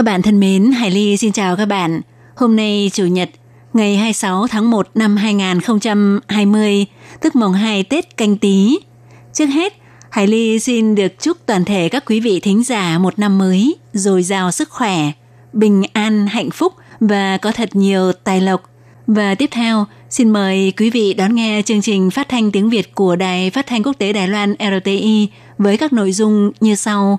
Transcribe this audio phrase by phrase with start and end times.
[0.00, 2.00] Các bạn thân mến, Hải Ly xin chào các bạn.
[2.36, 3.30] Hôm nay Chủ nhật,
[3.72, 6.86] ngày 26 tháng 1 năm 2020,
[7.20, 8.78] tức mùng 2 Tết canh tí.
[9.32, 9.74] Trước hết,
[10.10, 13.76] Hải Ly xin được chúc toàn thể các quý vị thính giả một năm mới,
[13.92, 15.12] dồi dào sức khỏe,
[15.52, 18.70] bình an, hạnh phúc và có thật nhiều tài lộc.
[19.06, 22.94] Và tiếp theo, xin mời quý vị đón nghe chương trình phát thanh tiếng Việt
[22.94, 25.28] của Đài Phát thanh Quốc tế Đài Loan RTI
[25.58, 27.18] với các nội dung như sau.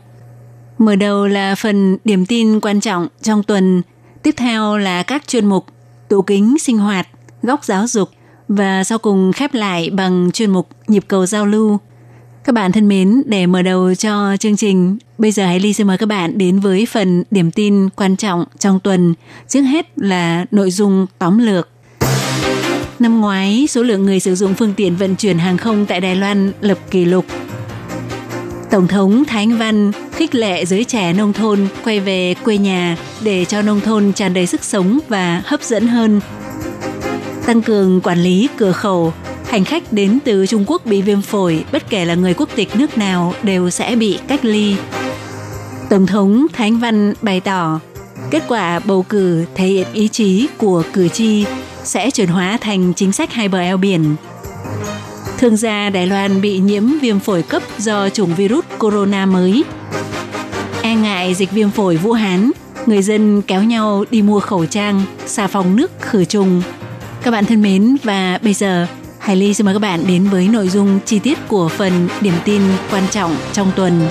[0.81, 3.81] Mở đầu là phần điểm tin quan trọng trong tuần,
[4.23, 5.65] tiếp theo là các chuyên mục
[6.10, 7.07] tủ kính sinh hoạt,
[7.43, 8.10] góc giáo dục
[8.48, 11.77] và sau cùng khép lại bằng chuyên mục nhịp cầu giao lưu.
[12.43, 15.88] Các bạn thân mến, để mở đầu cho chương trình, bây giờ hãy Ly xin
[15.88, 19.13] mời các bạn đến với phần điểm tin quan trọng trong tuần.
[19.48, 21.70] Trước hết là nội dung tóm lược.
[22.99, 26.16] Năm ngoái, số lượng người sử dụng phương tiện vận chuyển hàng không tại Đài
[26.16, 27.26] Loan lập kỷ lục.
[28.71, 32.97] Tổng thống Thái Anh Văn khích lệ giới trẻ nông thôn quay về quê nhà
[33.21, 36.21] để cho nông thôn tràn đầy sức sống và hấp dẫn hơn.
[37.45, 39.13] Tăng cường quản lý cửa khẩu,
[39.45, 42.75] hành khách đến từ Trung Quốc bị viêm phổi, bất kể là người quốc tịch
[42.75, 44.75] nước nào đều sẽ bị cách ly.
[45.89, 47.79] Tổng thống Thái Anh Văn bày tỏ,
[48.31, 51.45] kết quả bầu cử thể hiện ý chí của cử tri
[51.83, 54.15] sẽ chuyển hóa thành chính sách hai bờ eo biển.
[55.41, 59.63] Thương gia Đài Loan bị nhiễm viêm phổi cấp do chủng virus corona mới.
[60.81, 62.51] E ngại dịch viêm phổi Vũ Hán,
[62.85, 66.61] người dân kéo nhau đi mua khẩu trang, xà phòng nước khử trùng.
[67.23, 68.88] Các bạn thân mến và bây giờ
[69.19, 72.33] Hải Ly xin mời các bạn đến với nội dung chi tiết của phần điểm
[72.45, 72.61] tin
[72.91, 74.07] quan trọng trong tuần.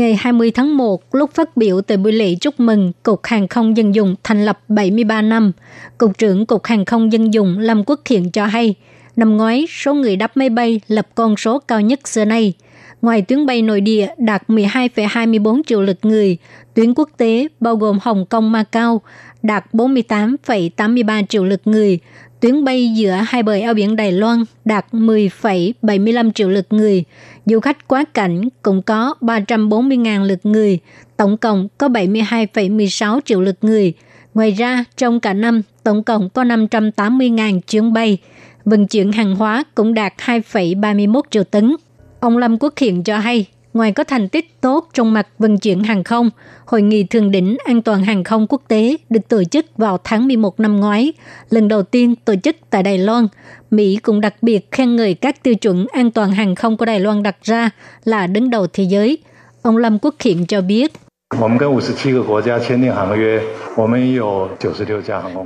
[0.00, 3.76] Ngày 20 tháng 1, lúc phát biểu tại buổi lễ chúc mừng Cục Hàng không
[3.76, 5.52] Dân dụng thành lập 73 năm,
[5.98, 8.74] Cục trưởng Cục Hàng không Dân dụng Lâm Quốc Hiện cho hay,
[9.16, 12.52] năm ngoái số người đáp máy bay lập con số cao nhất xưa nay.
[13.02, 16.36] Ngoài tuyến bay nội địa đạt 12,24 triệu lượt người,
[16.74, 19.00] tuyến quốc tế bao gồm Hồng Kông Macau
[19.42, 21.98] đạt 48,83 triệu lượt người,
[22.40, 27.04] tuyến bay giữa hai bờ eo biển Đài Loan đạt 10,75 triệu lượt người.
[27.50, 30.78] Du khách quá cảnh cũng có 340.000 lượt người,
[31.16, 33.92] tổng cộng có 72,16 triệu lượt người.
[34.34, 38.18] Ngoài ra, trong cả năm, tổng cộng có 580.000 chuyến bay.
[38.64, 41.76] Vận chuyển hàng hóa cũng đạt 2,31 triệu tấn.
[42.20, 45.82] Ông Lâm Quốc Hiện cho hay, ngoài có thành tích tốt trong mặt vận chuyển
[45.82, 46.30] hàng không,
[46.64, 50.26] Hội nghị Thượng đỉnh An toàn hàng không quốc tế được tổ chức vào tháng
[50.26, 51.12] 11 năm ngoái,
[51.50, 53.28] lần đầu tiên tổ chức tại Đài Loan.
[53.70, 57.00] Mỹ cũng đặc biệt khen ngợi các tiêu chuẩn an toàn hàng không của Đài
[57.00, 57.70] Loan đặt ra
[58.04, 59.18] là đứng đầu thế giới.
[59.62, 60.92] Ông Lâm Quốc Hiện cho biết.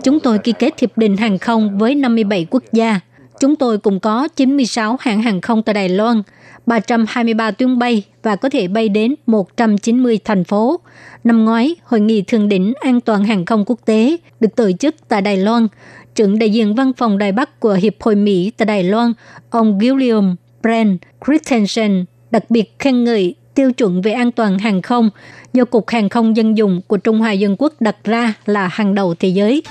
[0.02, 3.00] Chúng tôi ký kết hiệp định hàng không với 57 quốc gia.
[3.40, 6.22] Chúng tôi cũng có 96 hãng hàng không tại Đài Loan,
[6.66, 10.80] 323 tuyến bay và có thể bay đến 190 thành phố.
[11.24, 14.94] Năm ngoái, Hội nghị Thượng đỉnh An toàn hàng không quốc tế được tổ chức
[15.08, 15.68] tại Đài Loan.
[16.14, 19.12] Trưởng đại diện văn phòng Đài Bắc của Hiệp hội Mỹ tại Đài Loan,
[19.50, 25.10] ông William Brand Christensen đặc biệt khen ngợi tiêu chuẩn về an toàn hàng không
[25.52, 28.94] do Cục Hàng không Dân dụng của Trung Hoa Dân Quốc đặt ra là hàng
[28.94, 29.62] đầu thế giới.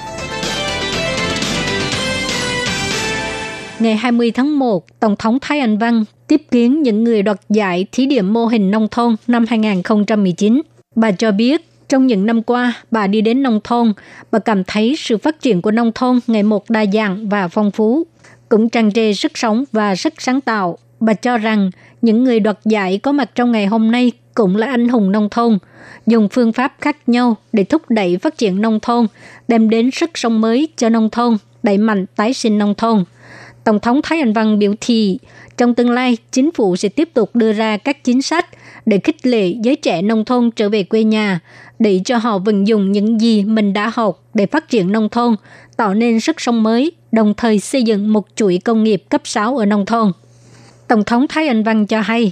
[3.79, 7.85] Ngày 20 tháng 1, Tổng thống Thái Anh Văn tiếp kiến những người đoạt giải
[7.91, 10.61] thí điểm mô hình nông thôn năm 2019.
[10.95, 13.94] Bà cho biết, trong những năm qua, bà đi đến nông thôn,
[14.31, 17.72] bà cảm thấy sự phát triển của nông thôn ngày một đa dạng và phong
[17.72, 18.07] phú,
[18.50, 20.78] cũng tràn trề sức sống và sức sáng tạo.
[20.99, 21.72] Bà cho rằng
[22.02, 25.29] những người đoạt giải có mặt trong ngày hôm nay cũng là anh hùng nông
[25.31, 25.58] thôn,
[26.08, 29.08] dùng phương pháp khác nhau để thúc đẩy phát triển nông thôn,
[29.47, 33.03] đem đến sức sống mới cho nông thôn, đẩy mạnh tái sinh nông thôn.
[33.63, 35.19] Tổng thống Thái Anh Văn biểu thị,
[35.57, 38.45] trong tương lai, chính phủ sẽ tiếp tục đưa ra các chính sách
[38.85, 41.39] để khích lệ giới trẻ nông thôn trở về quê nhà,
[41.79, 45.35] để cho họ vận dụng những gì mình đã học để phát triển nông thôn,
[45.77, 49.57] tạo nên sức sống mới, đồng thời xây dựng một chuỗi công nghiệp cấp 6
[49.57, 50.11] ở nông thôn.
[50.87, 52.31] Tổng thống Thái Anh Văn cho hay,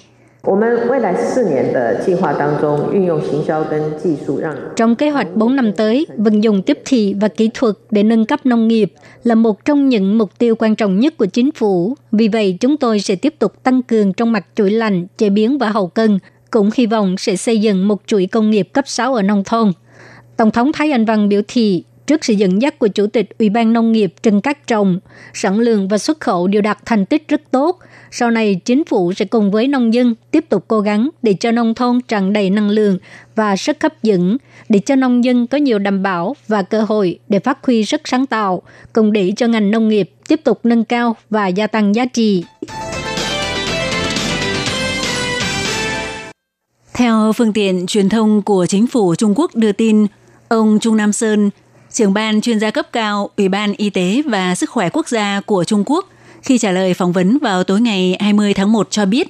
[4.76, 8.26] trong kế hoạch 4 năm tới, vận dụng tiếp thị và kỹ thuật để nâng
[8.26, 8.94] cấp nông nghiệp
[9.24, 11.96] là một trong những mục tiêu quan trọng nhất của chính phủ.
[12.12, 15.58] Vì vậy, chúng tôi sẽ tiếp tục tăng cường trong mặt chuỗi lành, chế biến
[15.58, 16.20] và hậu cân,
[16.52, 19.72] cũng hy vọng sẽ xây dựng một chuỗi công nghiệp cấp 6 ở nông thôn.
[20.38, 23.50] Tổng thống Thái Anh Văn biểu thị trước sự dẫn dắt của Chủ tịch Ủy
[23.50, 25.00] ban Nông nghiệp Trần Cát Trồng,
[25.34, 27.80] sản lượng và xuất khẩu đều đạt thành tích rất tốt.
[28.12, 31.52] Sau này, chính phủ sẽ cùng với nông dân tiếp tục cố gắng để cho
[31.52, 32.98] nông thôn tràn đầy năng lượng
[33.36, 34.38] và sức hấp dẫn,
[34.70, 38.02] để cho nông dân có nhiều đảm bảo và cơ hội để phát huy sức
[38.06, 38.62] sáng tạo,
[38.94, 42.44] cùng để cho ngành nông nghiệp tiếp tục nâng cao và gia tăng giá trị.
[46.94, 50.08] Theo phương tiện truyền thông của chính phủ Trung Quốc đưa tin,
[50.48, 51.50] ông Trung Nam Sơn,
[51.94, 55.42] trưởng ban chuyên gia cấp cao Ủy ban Y tế và Sức khỏe Quốc gia
[55.46, 56.10] của Trung Quốc,
[56.42, 59.28] khi trả lời phỏng vấn vào tối ngày 20 tháng 1 cho biết,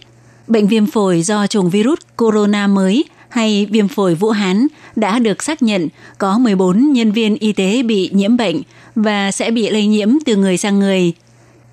[0.48, 5.44] bệnh viêm phổi do chủng virus corona mới hay viêm phổi Vũ Hán đã được
[5.44, 5.88] xác nhận
[6.18, 8.62] có 14 nhân viên y tế bị nhiễm bệnh
[8.96, 11.14] và sẽ bị lây nhiễm từ người sang người.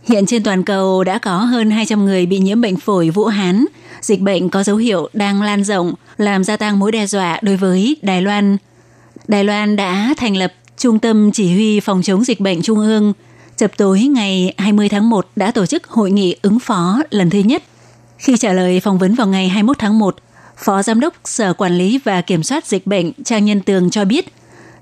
[0.04, 3.64] Hiện trên toàn cầu đã có hơn 200 người bị nhiễm bệnh phổi Vũ Hán.
[4.00, 7.56] Dịch bệnh có dấu hiệu đang lan rộng, làm gia tăng mối đe dọa đối
[7.56, 8.56] với Đài Loan.
[9.28, 13.12] Đài Loan đã thành lập Trung tâm Chỉ huy Phòng chống dịch bệnh Trung ương.
[13.56, 17.38] Chập tối ngày 20 tháng 1 đã tổ chức hội nghị ứng phó lần thứ
[17.38, 17.62] nhất.
[18.18, 20.16] Khi trả lời phỏng vấn vào ngày 21 tháng 1,
[20.56, 24.04] Phó Giám đốc Sở Quản lý và Kiểm soát Dịch bệnh Trang Nhân Tường cho
[24.04, 24.32] biết,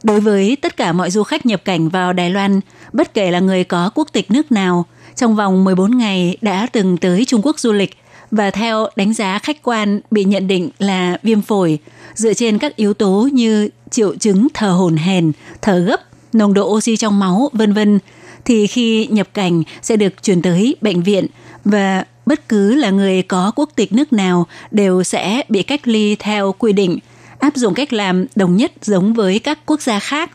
[0.03, 2.61] đối với tất cả mọi du khách nhập cảnh vào Đài Loan,
[2.93, 4.85] bất kể là người có quốc tịch nước nào,
[5.15, 7.97] trong vòng 14 ngày đã từng tới Trung Quốc du lịch
[8.31, 11.79] và theo đánh giá khách quan bị nhận định là viêm phổi
[12.15, 15.33] dựa trên các yếu tố như triệu chứng thở hổn hển,
[15.63, 16.01] thở gấp,
[16.33, 17.99] nồng độ oxy trong máu, vân vân
[18.45, 21.27] thì khi nhập cảnh sẽ được chuyển tới bệnh viện
[21.65, 26.17] và bất cứ là người có quốc tịch nước nào đều sẽ bị cách ly
[26.19, 26.99] theo quy định,
[27.39, 30.31] áp dụng cách làm đồng nhất giống với các quốc gia khác.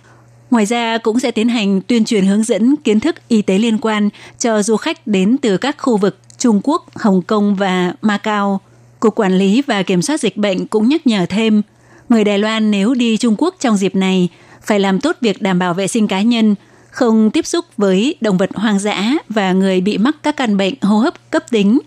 [0.51, 3.77] Ngoài ra cũng sẽ tiến hành tuyên truyền hướng dẫn kiến thức y tế liên
[3.77, 4.09] quan
[4.39, 8.59] cho du khách đến từ các khu vực Trung Quốc, Hồng Kông và Macau.
[8.99, 11.61] Cục Quản lý và Kiểm soát Dịch bệnh cũng nhắc nhở thêm,
[12.09, 14.29] người Đài Loan nếu đi Trung Quốc trong dịp này
[14.61, 16.55] phải làm tốt việc đảm bảo vệ sinh cá nhân,
[16.91, 20.73] không tiếp xúc với động vật hoang dã và người bị mắc các căn bệnh
[20.81, 21.79] hô hấp cấp tính,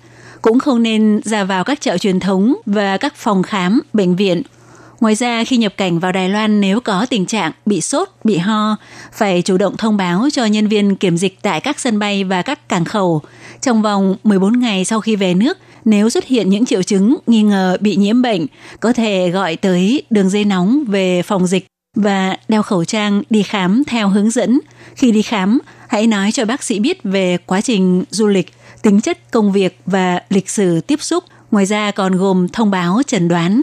[0.42, 4.42] cũng không nên ra vào các chợ truyền thống và các phòng khám, bệnh viện.
[5.00, 8.38] Ngoài ra, khi nhập cảnh vào Đài Loan nếu có tình trạng bị sốt, bị
[8.38, 8.76] ho,
[9.12, 12.42] phải chủ động thông báo cho nhân viên kiểm dịch tại các sân bay và
[12.42, 13.22] các cảng khẩu.
[13.60, 17.42] Trong vòng 14 ngày sau khi về nước, nếu xuất hiện những triệu chứng nghi
[17.42, 18.46] ngờ bị nhiễm bệnh,
[18.80, 21.66] có thể gọi tới đường dây nóng về phòng dịch
[21.96, 24.60] và đeo khẩu trang đi khám theo hướng dẫn.
[24.94, 25.58] Khi đi khám,
[25.88, 28.52] hãy nói cho bác sĩ biết về quá trình du lịch,
[28.82, 31.24] tính chất công việc và lịch sử tiếp xúc.
[31.50, 33.62] Ngoài ra còn gồm thông báo chẩn đoán.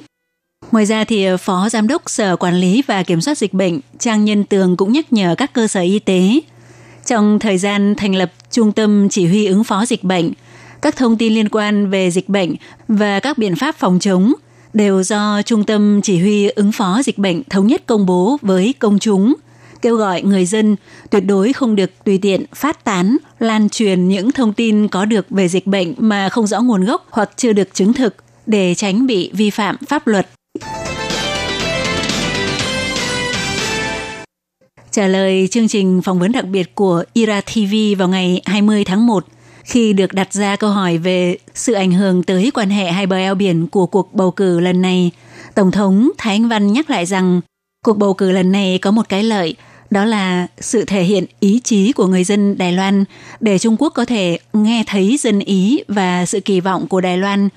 [0.72, 4.26] Ngoài ra thì Phó Giám đốc Sở Quản lý và Kiểm soát Dịch bệnh Trang
[4.26, 6.40] Nhân Tường cũng nhắc nhở các cơ sở y tế.
[7.06, 10.32] Trong thời gian thành lập Trung tâm Chỉ huy ứng phó dịch bệnh,
[10.82, 12.56] các thông tin liên quan về dịch bệnh
[12.88, 14.34] và các biện pháp phòng chống
[14.74, 18.74] đều do Trung tâm Chỉ huy ứng phó dịch bệnh thống nhất công bố với
[18.80, 19.34] công chúng,
[19.82, 20.76] kêu gọi người dân
[21.10, 25.26] tuyệt đối không được tùy tiện phát tán, lan truyền những thông tin có được
[25.30, 28.16] về dịch bệnh mà không rõ nguồn gốc hoặc chưa được chứng thực
[28.46, 30.28] để tránh bị vi phạm pháp luật.
[34.92, 39.08] Trả lời chương trình phỏng vấn đặc biệt của Ira TV vào ngày 20 tháng
[39.08, 39.26] 1,
[39.64, 43.16] khi được đặt ra câu hỏi về sự ảnh hưởng tới quan hệ hai bờ
[43.16, 45.12] eo biển của cuộc bầu cử lần này,
[45.56, 47.42] Tổng thống Thái Anh Văn nhắc lại rằng
[47.86, 49.56] cuộc bầu cử lần này có một cái lợi,
[49.90, 53.04] đó là sự thể hiện ý chí của người dân Đài Loan
[53.40, 57.18] để Trung Quốc có thể nghe thấy dân ý và sự kỳ vọng của Đài
[57.18, 57.50] Loan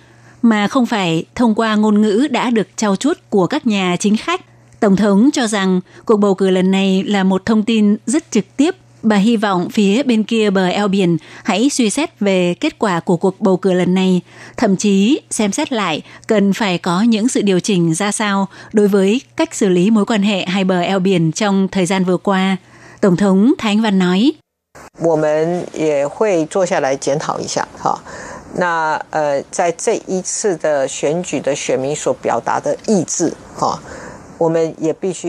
[0.43, 4.17] mà không phải thông qua ngôn ngữ đã được trao chuốt của các nhà chính
[4.17, 4.41] khách.
[4.80, 8.46] Tổng thống cho rằng cuộc bầu cử lần này là một thông tin rất trực
[8.58, 12.80] tiếp Bà hy vọng phía bên kia bờ eo biển hãy suy xét về kết
[12.80, 14.22] quả của cuộc bầu cử lần này,
[14.58, 18.88] thậm chí xem xét lại cần phải có những sự điều chỉnh ra sao đối
[18.88, 22.18] với cách xử lý mối quan hệ hai bờ eo biển trong thời gian vừa
[22.18, 22.58] qua.
[23.02, 24.34] Tổng thống Thái Anh Văn nói.
[25.02, 28.00] 我们也会坐下来检讨一下，哈。
[28.56, 34.03] 那呃，在这一次的选举的选民所表达的意志，哈，我们也必须。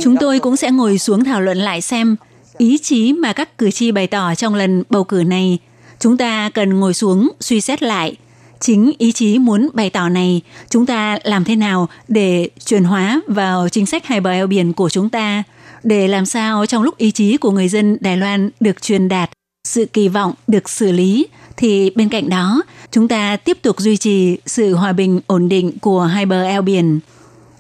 [0.04, 2.16] Chúng tôi cũng sẽ ngồi xuống thảo luận lại xem
[2.58, 5.58] ý chí mà các cử tri bày tỏ trong lần bầu cử này.
[6.00, 8.16] Chúng ta cần ngồi xuống suy xét lại.
[8.60, 13.22] Chính ý chí muốn bày tỏ này, chúng ta làm thế nào để chuyển hóa
[13.28, 15.44] vào chính sách hai bờ eo biển của chúng ta,
[15.84, 19.30] để làm sao trong lúc ý chí của người dân Đài Loan được truyền đạt,
[19.64, 23.98] sự kỳ vọng được xử lý, thì bên cạnh đó chúng ta tiếp tục duy
[23.98, 27.00] trì sự hòa bình ổn định của hai bờ eo biển.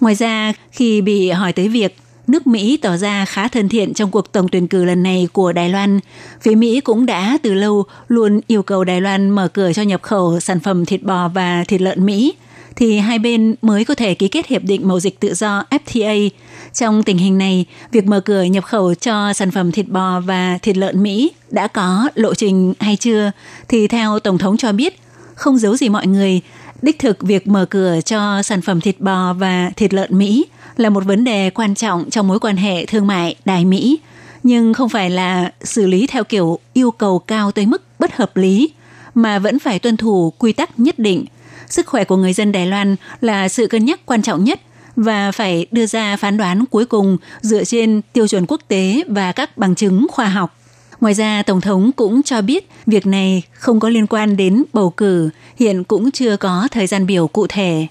[0.01, 1.97] Ngoài ra, khi bị hỏi tới việc
[2.27, 5.51] nước Mỹ tỏ ra khá thân thiện trong cuộc tổng tuyển cử lần này của
[5.51, 5.99] Đài Loan,
[6.41, 10.01] phía Mỹ cũng đã từ lâu luôn yêu cầu Đài Loan mở cửa cho nhập
[10.01, 12.33] khẩu sản phẩm thịt bò và thịt lợn Mỹ–
[12.75, 16.29] thì hai bên mới có thể ký kết hiệp định mậu dịch tự do FTA.
[16.73, 20.57] Trong tình hình này, việc mở cửa nhập khẩu cho sản phẩm thịt bò và
[20.61, 23.31] thịt lợn Mỹ đã có lộ trình hay chưa?
[23.67, 24.99] Thì theo Tổng thống cho biết,
[25.35, 26.41] không giấu gì mọi người,
[26.81, 30.45] đích thực việc mở cửa cho sản phẩm thịt bò và thịt lợn Mỹ
[30.77, 33.99] là một vấn đề quan trọng trong mối quan hệ thương mại Đài Mỹ,
[34.43, 38.37] nhưng không phải là xử lý theo kiểu yêu cầu cao tới mức bất hợp
[38.37, 38.69] lý,
[39.13, 41.25] mà vẫn phải tuân thủ quy tắc nhất định
[41.67, 44.61] sức khỏe của người dân Đài Loan là sự cân nhắc quan trọng nhất
[44.95, 49.31] và phải đưa ra phán đoán cuối cùng dựa trên tiêu chuẩn quốc tế và
[49.31, 50.57] các bằng chứng khoa học.
[51.01, 54.89] Ngoài ra, Tổng thống cũng cho biết việc này không có liên quan đến bầu
[54.89, 57.87] cử, hiện cũng chưa có thời gian biểu cụ thể.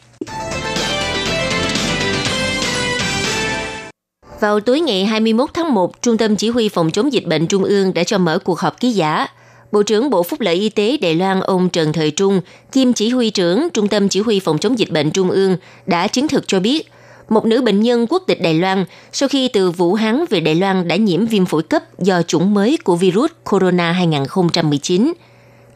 [4.41, 7.65] Vào tối ngày 21 tháng 1, Trung tâm Chỉ huy Phòng chống dịch bệnh Trung
[7.65, 9.27] ương đã cho mở cuộc họp ký giả–
[9.75, 12.41] Bộ trưởng Bộ Phúc lợi Y tế Đài Loan ông Trần Thời Trung,
[12.73, 15.57] kiêm chỉ huy trưởng Trung tâm Chỉ huy Phòng chống dịch bệnh Trung ương
[15.87, 16.93] đã chứng thực cho biết,
[17.29, 20.55] một nữ bệnh nhân quốc tịch Đài Loan sau khi từ Vũ Hán về Đài
[20.55, 25.13] Loan đã nhiễm viêm phổi cấp do chủng mới của virus corona 2019.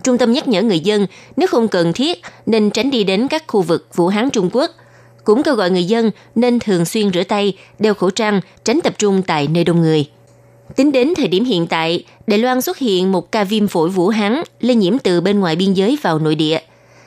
[0.02, 3.45] Trung tâm nhắc nhở người dân nếu không cần thiết nên tránh đi đến các
[3.47, 4.71] khu vực Vũ Hán Trung Quốc.
[5.25, 8.95] Cũng kêu gọi người dân nên thường xuyên rửa tay, đeo khẩu trang, tránh tập
[8.99, 10.09] trung tại nơi đông người.
[10.76, 14.09] Tính đến thời điểm hiện tại, Đài Loan xuất hiện một ca viêm phổi Vũ
[14.09, 16.59] Hán lây nhiễm từ bên ngoài biên giới vào nội địa.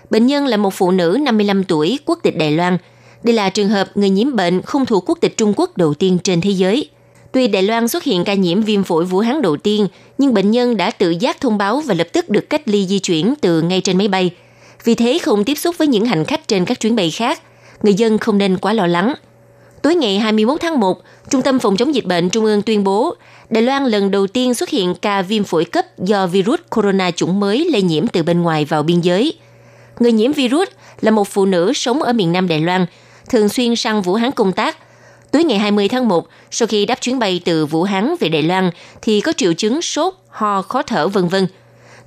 [0.09, 2.77] Bệnh nhân là một phụ nữ 55 tuổi, quốc tịch Đài Loan.
[3.23, 6.17] Đây là trường hợp người nhiễm bệnh không thuộc quốc tịch Trung Quốc đầu tiên
[6.23, 6.89] trên thế giới.
[7.31, 9.87] Tuy Đài Loan xuất hiện ca nhiễm viêm phổi Vũ Hán đầu tiên,
[10.17, 12.99] nhưng bệnh nhân đã tự giác thông báo và lập tức được cách ly di
[12.99, 14.31] chuyển từ ngay trên máy bay.
[14.83, 17.41] Vì thế không tiếp xúc với những hành khách trên các chuyến bay khác.
[17.83, 19.13] Người dân không nên quá lo lắng.
[19.81, 23.15] Tối ngày 21 tháng 1, Trung tâm Phòng chống dịch bệnh Trung ương tuyên bố
[23.49, 27.39] Đài Loan lần đầu tiên xuất hiện ca viêm phổi cấp do virus corona chủng
[27.39, 29.33] mới lây nhiễm từ bên ngoài vào biên giới.
[29.99, 30.67] Người nhiễm virus
[31.01, 32.85] là một phụ nữ sống ở miền Nam Đài Loan,
[33.29, 34.77] thường xuyên sang Vũ Hán công tác.
[35.31, 38.43] Tối ngày 20 tháng 1, sau khi đáp chuyến bay từ Vũ Hán về Đài
[38.43, 38.69] Loan
[39.01, 41.47] thì có triệu chứng sốt, ho, khó thở vân vân.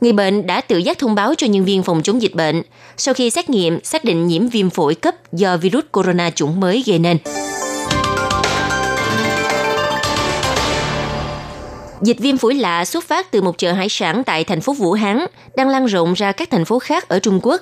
[0.00, 2.62] Người bệnh đã tự giác thông báo cho nhân viên phòng chống dịch bệnh
[2.96, 6.82] sau khi xét nghiệm xác định nhiễm viêm phổi cấp do virus corona chủng mới
[6.86, 7.18] gây nên.
[12.02, 14.92] Dịch viêm phổi lạ xuất phát từ một chợ hải sản tại thành phố Vũ
[14.92, 17.60] Hán, đang lan rộng ra các thành phố khác ở Trung Quốc,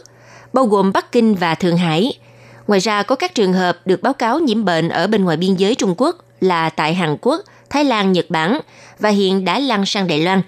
[0.53, 2.19] bao gồm Bắc Kinh và Thượng Hải.
[2.66, 5.54] Ngoài ra, có các trường hợp được báo cáo nhiễm bệnh ở bên ngoài biên
[5.54, 7.40] giới Trung Quốc là tại Hàn Quốc,
[7.71, 8.61] Thái Lan, Nhật Bản
[8.99, 10.42] và hiện đã lan sang Đài Loan.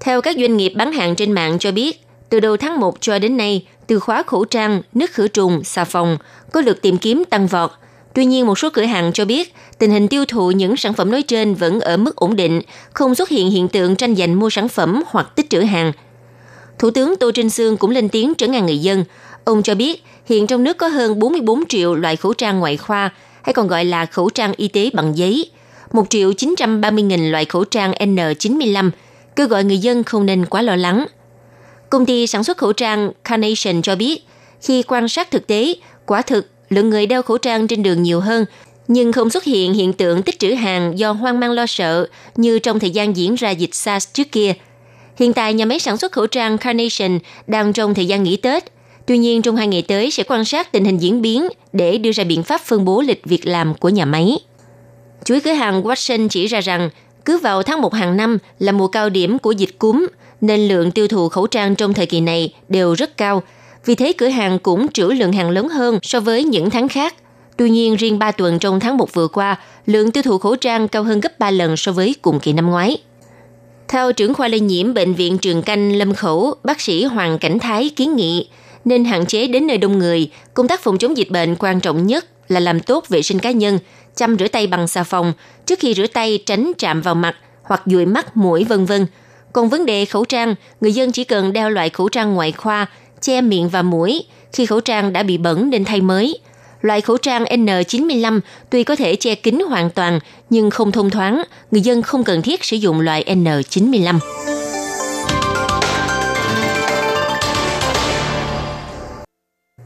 [0.00, 3.18] Theo các doanh nghiệp bán hàng trên mạng cho biết, từ đầu tháng 1 cho
[3.18, 6.18] đến nay, từ khóa khẩu trang, nước khử trùng, xà phòng
[6.52, 7.70] có lượt tìm kiếm tăng vọt–
[8.14, 11.10] Tuy nhiên, một số cửa hàng cho biết tình hình tiêu thụ những sản phẩm
[11.10, 12.60] nói trên vẫn ở mức ổn định,
[12.92, 15.92] không xuất hiện hiện tượng tranh giành mua sản phẩm hoặc tích trữ hàng.
[16.78, 19.04] Thủ tướng Tô Trinh Sương cũng lên tiếng trấn an người dân.
[19.44, 23.10] Ông cho biết hiện trong nước có hơn 44 triệu loại khẩu trang ngoại khoa,
[23.42, 25.50] hay còn gọi là khẩu trang y tế bằng giấy,
[25.92, 28.90] 1 triệu 930 nghìn loại khẩu trang N95,
[29.36, 31.06] kêu gọi người dân không nên quá lo lắng.
[31.90, 34.26] Công ty sản xuất khẩu trang Carnation cho biết,
[34.60, 35.74] khi quan sát thực tế,
[36.06, 38.44] quả thực lượng người đeo khẩu trang trên đường nhiều hơn,
[38.88, 42.58] nhưng không xuất hiện hiện tượng tích trữ hàng do hoang mang lo sợ như
[42.58, 44.52] trong thời gian diễn ra dịch SARS trước kia.
[45.16, 48.73] Hiện tại, nhà máy sản xuất khẩu trang Carnation đang trong thời gian nghỉ Tết.
[49.06, 52.12] Tuy nhiên, trong hai ngày tới sẽ quan sát tình hình diễn biến để đưa
[52.12, 54.38] ra biện pháp phân bố lịch việc làm của nhà máy.
[55.24, 56.90] Chuỗi cửa hàng Watson chỉ ra rằng,
[57.24, 60.06] cứ vào tháng 1 hàng năm là mùa cao điểm của dịch cúm,
[60.40, 63.42] nên lượng tiêu thụ khẩu trang trong thời kỳ này đều rất cao–
[63.84, 67.14] vì thế cửa hàng cũng trữ lượng hàng lớn hơn so với những tháng khác.
[67.56, 69.56] Tuy nhiên, riêng 3 tuần trong tháng 1 vừa qua,
[69.86, 72.70] lượng tiêu thụ khẩu trang cao hơn gấp 3 lần so với cùng kỳ năm
[72.70, 72.96] ngoái.
[73.88, 77.58] Theo trưởng khoa lây nhiễm Bệnh viện Trường Canh Lâm Khẩu, bác sĩ Hoàng Cảnh
[77.58, 78.48] Thái kiến nghị
[78.84, 82.06] nên hạn chế đến nơi đông người, công tác phòng chống dịch bệnh quan trọng
[82.06, 83.78] nhất là làm tốt vệ sinh cá nhân,
[84.14, 85.32] chăm rửa tay bằng xà phòng,
[85.66, 89.06] trước khi rửa tay tránh chạm vào mặt hoặc dụi mắt, mũi vân vân.
[89.52, 92.86] Còn vấn đề khẩu trang, người dân chỉ cần đeo loại khẩu trang ngoại khoa
[93.20, 96.38] che miệng và mũi khi khẩu trang đã bị bẩn nên thay mới.
[96.80, 101.42] Loại khẩu trang N95 tuy có thể che kín hoàn toàn nhưng không thông thoáng,
[101.70, 104.18] người dân không cần thiết sử dụng loại N95.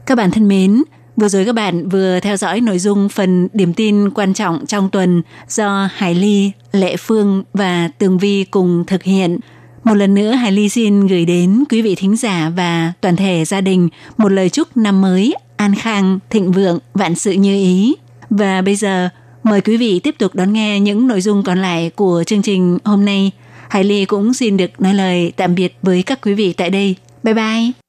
[0.09, 0.83] Các bạn thân mến,
[1.15, 4.89] vừa rồi các bạn vừa theo dõi nội dung phần điểm tin quan trọng trong
[4.89, 9.39] tuần do Hải Ly, Lệ Phương và Tường Vi cùng thực hiện.
[9.83, 13.45] Một lần nữa Hải Ly xin gửi đến quý vị thính giả và toàn thể
[13.45, 17.95] gia đình một lời chúc năm mới an khang, thịnh vượng, vạn sự như ý.
[18.29, 19.09] Và bây giờ
[19.43, 22.77] mời quý vị tiếp tục đón nghe những nội dung còn lại của chương trình
[22.83, 23.31] hôm nay.
[23.69, 26.95] Hải Ly cũng xin được nói lời tạm biệt với các quý vị tại đây.
[27.23, 27.88] Bye bye!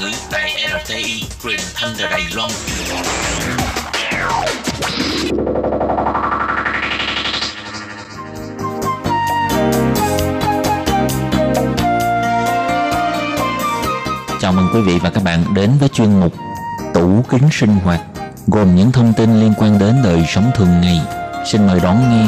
[0.00, 0.52] Ngữ tại
[0.84, 2.50] RTI truyền thanh từ Đài Loan.
[14.40, 16.32] Chào mừng quý vị và các bạn đến với chuyên mục
[16.94, 18.00] Tủ kính sinh hoạt
[18.46, 21.00] gồm những thông tin liên quan đến đời sống thường ngày.
[21.46, 22.26] Xin mời đón nghe.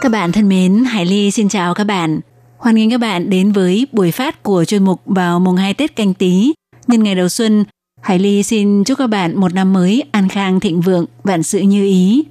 [0.00, 2.20] Các bạn thân mến, Hải Ly xin chào các bạn.
[2.60, 5.96] Hoan nghênh các bạn đến với buổi phát của chuyên mục vào mùng 2 Tết
[5.96, 6.52] canh tí.
[6.86, 7.64] Nhân ngày đầu xuân,
[8.00, 11.60] Hải Ly xin chúc các bạn một năm mới an khang thịnh vượng, vạn sự
[11.60, 12.24] như ý.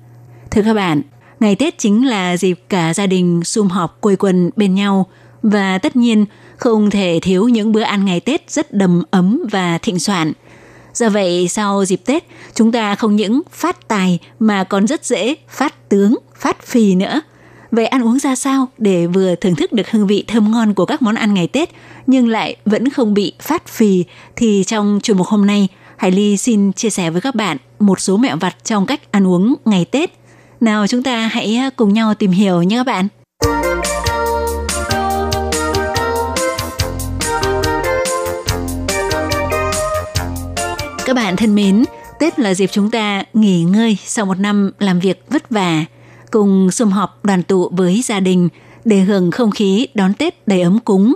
[0.51, 1.01] Thưa các bạn,
[1.39, 5.05] ngày Tết chính là dịp cả gia đình sum họp quây quần bên nhau
[5.43, 6.25] và tất nhiên
[6.57, 10.31] không thể thiếu những bữa ăn ngày Tết rất đầm ấm và thịnh soạn.
[10.93, 12.23] Do vậy, sau dịp Tết,
[12.55, 17.21] chúng ta không những phát tài mà còn rất dễ phát tướng, phát phì nữa.
[17.71, 20.85] Vậy ăn uống ra sao để vừa thưởng thức được hương vị thơm ngon của
[20.85, 21.69] các món ăn ngày Tết
[22.07, 26.37] nhưng lại vẫn không bị phát phì thì trong chuyên mục hôm nay, Hải Ly
[26.37, 29.85] xin chia sẻ với các bạn một số mẹo vặt trong cách ăn uống ngày
[29.85, 30.11] Tết.
[30.61, 33.07] Nào chúng ta hãy à, cùng nhau tìm hiểu nhé các bạn.
[41.05, 41.85] Các bạn thân mến,
[42.19, 45.85] Tết là dịp chúng ta nghỉ ngơi sau một năm làm việc vất vả,
[46.31, 48.49] cùng sum họp đoàn tụ với gia đình
[48.85, 51.15] để hưởng không khí đón Tết đầy ấm cúng.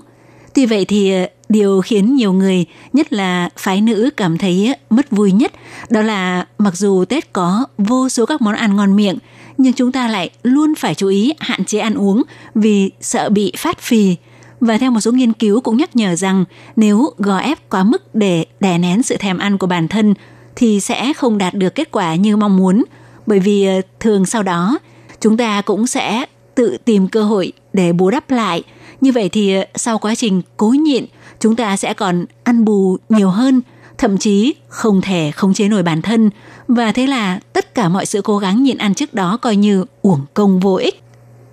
[0.53, 4.95] Tuy vậy thì ờ, điều khiến nhiều người, nhất là phái nữ cảm thấy ờ,
[4.95, 5.51] mất vui nhất
[5.89, 9.17] đó là mặc dù Tết có vô số các món ăn ngon miệng,
[9.57, 12.23] nhưng chúng ta lại luôn phải chú ý hạn chế ăn uống
[12.55, 14.15] vì sợ bị phát phì.
[14.59, 16.45] Và theo một số nghiên cứu cũng nhắc nhở rằng
[16.75, 20.13] nếu gò ép quá mức để đè nén sự thèm ăn của bản thân
[20.55, 22.83] thì sẽ không đạt được kết quả như mong muốn.
[23.25, 24.79] Bởi vì ờ, thường sau đó
[25.23, 28.63] chúng ta cũng sẽ tự tìm cơ hội để bù đắp lại.
[29.01, 31.05] Như vậy thì ờ, sau quá trình cố nhịn,
[31.39, 33.61] chúng ta sẽ còn ăn bù nhiều hơn,
[33.97, 36.29] thậm chí không thể khống chế nổi bản thân.
[36.67, 39.85] Và thế là tất cả mọi sự cố gắng nhịn ăn trước đó coi như
[40.01, 41.03] uổng công vô ích.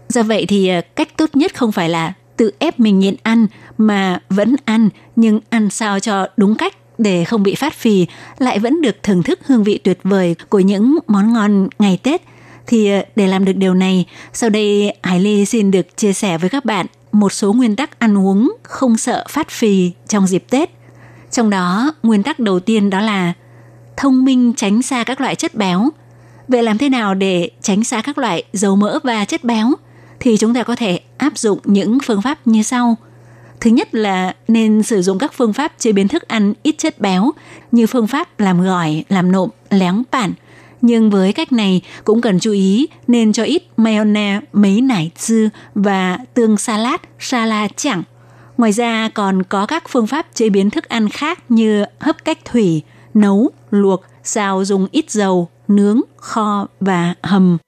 [0.08, 3.46] Do vậy thì ờ, cách tốt nhất không phải là tự ép mình nhịn ăn
[3.78, 8.06] mà vẫn ăn nhưng ăn sao cho đúng cách để không bị phát phì
[8.38, 12.22] lại vẫn được thưởng thức hương vị tuyệt vời của những món ngon ngày Tết
[12.70, 16.38] thì ờ, để làm được điều này, sau đây Hải Ly xin được chia sẻ
[16.38, 20.44] với các bạn một số nguyên tắc ăn uống không sợ phát phì trong dịp
[20.50, 20.70] Tết.
[21.30, 23.32] Trong đó, nguyên tắc đầu tiên đó là
[23.96, 25.88] thông minh tránh xa các loại chất béo.
[26.48, 29.72] Vậy làm thế nào để tránh xa các loại dầu mỡ và chất béo?
[30.20, 32.96] Thì chúng ta có thể áp dụng những phương pháp như sau.
[33.60, 37.00] Thứ nhất là nên sử dụng các phương pháp chế biến thức ăn ít chất
[37.00, 37.30] béo
[37.72, 40.32] như phương pháp làm gỏi, làm nộm, léng bản–
[40.82, 45.48] nhưng với cách này cũng cần chú ý nên cho ít mayonnaise, mấy nải dư
[45.74, 48.02] và tương salad, salad chẳng.
[48.56, 52.44] Ngoài ra còn có các phương pháp chế biến thức ăn khác như hấp cách
[52.44, 52.82] thủy,
[53.14, 57.58] nấu, luộc, xào dùng ít dầu, nướng, kho và hầm.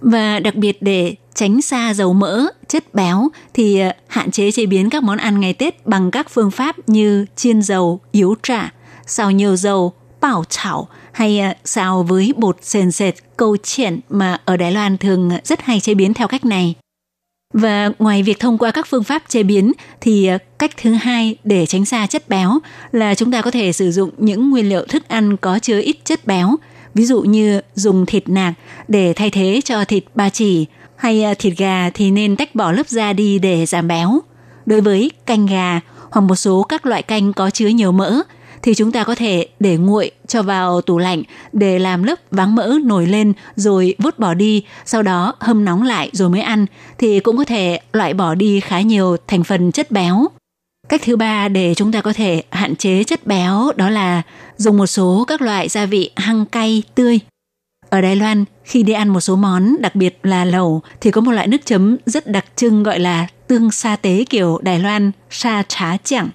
[0.00, 4.66] Và đặc biệt để tránh xa dầu mỡ, chất béo thì ờ, hạn chế chế
[4.66, 8.72] biến các món ăn ngày Tết bằng các phương pháp như chiên dầu, yếu trả,
[9.06, 14.38] xào nhiều dầu, bảo chảo hay ờ, xào với bột sền sệt câu chuyện mà
[14.44, 16.74] ở Đài Loan thường rất hay chế biến theo cách này.
[17.54, 21.36] Và ngoài việc thông qua các phương pháp chế biến thì ờ, cách thứ hai
[21.44, 22.58] để tránh xa chất béo
[22.92, 25.96] là chúng ta có thể sử dụng những nguyên liệu thức ăn có chứa ít
[26.04, 26.56] chất béo,
[26.94, 28.54] ví dụ như dùng thịt nạc
[28.88, 32.72] để thay thế cho thịt ba chỉ hay ờ, thịt gà thì nên tách bỏ
[32.72, 34.20] lớp da đi để giảm béo.
[34.66, 38.22] Đối với canh gà hoặc một số các loại canh có chứa nhiều mỡ
[38.62, 41.22] thì chúng ta có thể để nguội cho vào tủ lạnh
[41.52, 45.82] để làm lớp váng mỡ nổi lên rồi vứt bỏ đi, sau đó hâm nóng
[45.82, 46.66] lại rồi mới ăn
[46.98, 50.26] thì cũng có thể loại bỏ đi khá nhiều thành phần chất béo.
[50.88, 54.22] Cách thứ ba để chúng ta có thể hạn chế chất béo đó là
[54.56, 57.20] dùng một số các loại gia vị hăng cay tươi.
[57.88, 61.20] Ở Đài Loan, khi đi ăn một số món, đặc biệt là lẩu, thì có
[61.20, 65.10] một loại nước chấm rất đặc trưng gọi là tương sa tế kiểu Đài Loan,
[65.30, 66.28] sa trá chẳng.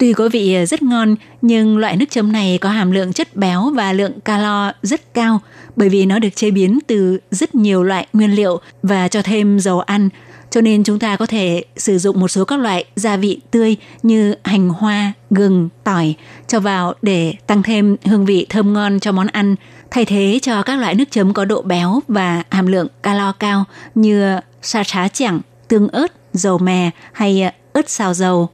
[0.00, 3.36] Tuy có vị ờ, rất ngon, nhưng loại nước chấm này có hàm lượng chất
[3.36, 5.40] béo và lượng calo rất cao
[5.76, 9.60] bởi vì nó được chế biến từ rất nhiều loại nguyên liệu và cho thêm
[9.60, 10.08] dầu ăn,
[10.50, 13.76] cho nên chúng ta có thể sử dụng một số các loại gia vị tươi
[14.02, 16.14] như hành hoa, gừng, tỏi
[16.48, 19.56] cho vào để tăng thêm hương vị thơm ngon cho món ăn,
[19.90, 23.64] thay thế cho các loại nước chấm có độ béo và hàm lượng calo cao
[23.94, 28.50] như sa trá chẳng, tương ớt, dầu mè hay ờ, ớt xào dầu.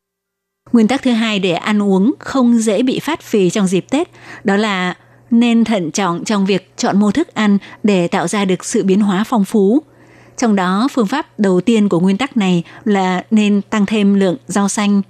[0.73, 4.09] Nguyên tắc thứ hai để ăn uống không dễ bị phát phì trong dịp Tết
[4.45, 4.95] đó là
[5.31, 9.01] nên thận trọng trong việc chọn mua thức ăn để tạo ra được sự biến
[9.01, 9.83] hóa phong phú.
[10.37, 14.37] Trong đó, phương pháp đầu tiên của nguyên tắc này là nên tăng thêm lượng
[14.47, 15.03] rau xanh.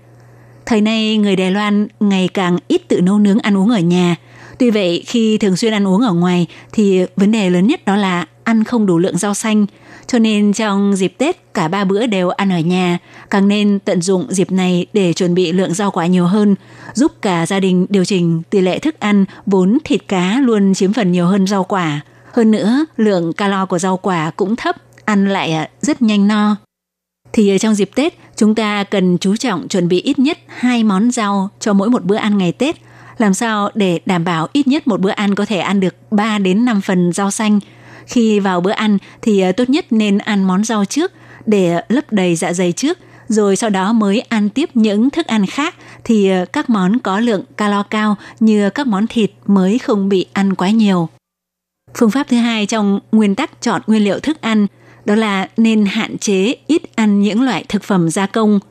[0.66, 4.16] Thời nay, người Đài Loan ngày càng ít tự nấu nướng ăn uống ở nhà.
[4.58, 7.96] Tuy vậy, khi thường xuyên ăn uống ở ngoài thì vấn đề lớn nhất đó
[7.96, 9.66] là ăn không đủ lượng rau xanh.
[10.06, 12.98] Cho nên trong dịp Tết cả ba bữa đều ăn ở nhà,
[13.30, 16.54] càng nên tận dụng dịp này để chuẩn bị lượng rau quả nhiều hơn,
[16.94, 20.92] giúp cả gia đình điều chỉnh tỷ lệ thức ăn vốn thịt cá luôn chiếm
[20.92, 22.00] phần nhiều hơn rau quả.
[22.32, 26.56] Hơn nữa, lượng calo của rau quả cũng thấp, ăn lại à, rất nhanh no.
[27.32, 31.10] Thì trong dịp Tết, chúng ta cần chú trọng chuẩn bị ít nhất hai món
[31.10, 32.76] rau cho mỗi một bữa ăn ngày Tết,
[33.18, 36.38] làm sao để đảm bảo ít nhất một bữa ăn có thể ăn được 3
[36.38, 37.60] đến 5 phần rau xanh.
[38.06, 41.12] Khi vào bữa ăn thì ờ, tốt nhất nên ăn món rau trước
[41.46, 45.26] để ờ, lấp đầy dạ dày trước, rồi sau đó mới ăn tiếp những thức
[45.26, 49.78] ăn khác thì ờ, các món có lượng calo cao như các món thịt mới
[49.78, 51.08] không bị ăn quá nhiều.
[51.94, 54.66] Phương pháp thứ hai trong nguyên tắc chọn nguyên liệu thức ăn
[55.04, 58.60] đó là nên hạn chế ít ăn những loại thực phẩm gia công–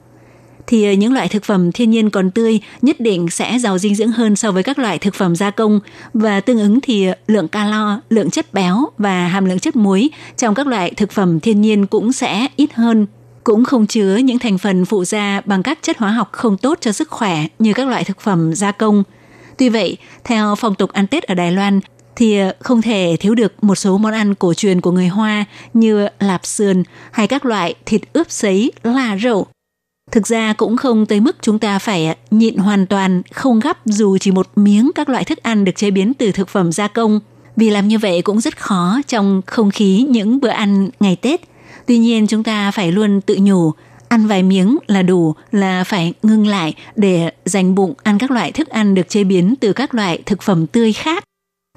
[0.67, 3.95] thì ờ, những loại thực phẩm thiên nhiên còn tươi nhất định sẽ giàu dinh
[3.95, 5.79] dưỡng hơn so với các loại thực phẩm gia công.
[6.13, 10.09] Và tương ứng thì ờ, lượng calo, lượng chất béo và hàm lượng chất muối
[10.37, 13.07] trong các loại thực phẩm thiên nhiên cũng sẽ ít hơn.
[13.43, 16.77] Cũng không chứa những thành phần phụ gia bằng các chất hóa học không tốt
[16.81, 19.03] cho sức khỏe như các loại thực phẩm gia công.
[19.57, 21.79] Tuy vậy, theo phong tục ăn Tết ở Đài Loan,
[22.15, 25.45] thì ờ, không thể thiếu được một số món ăn cổ truyền của người Hoa
[25.73, 29.47] như lạp sườn hay các loại thịt ướp sấy, là rậu,
[30.11, 33.77] Thực ra cũng không tới mức chúng ta phải à, nhịn hoàn toàn, không gắp
[33.85, 36.87] dù chỉ một miếng các loại thức ăn được chế biến từ thực phẩm gia
[36.87, 37.19] công.
[37.55, 41.41] Vì làm như vậy cũng rất khó trong không khí những bữa ăn ngày Tết.
[41.85, 43.71] Tuy nhiên chúng ta phải luôn tự nhủ,
[44.07, 48.51] ăn vài miếng là đủ, là phải ngưng lại để dành bụng ăn các loại
[48.51, 51.23] thức ăn được chế biến từ các loại thực phẩm tươi khác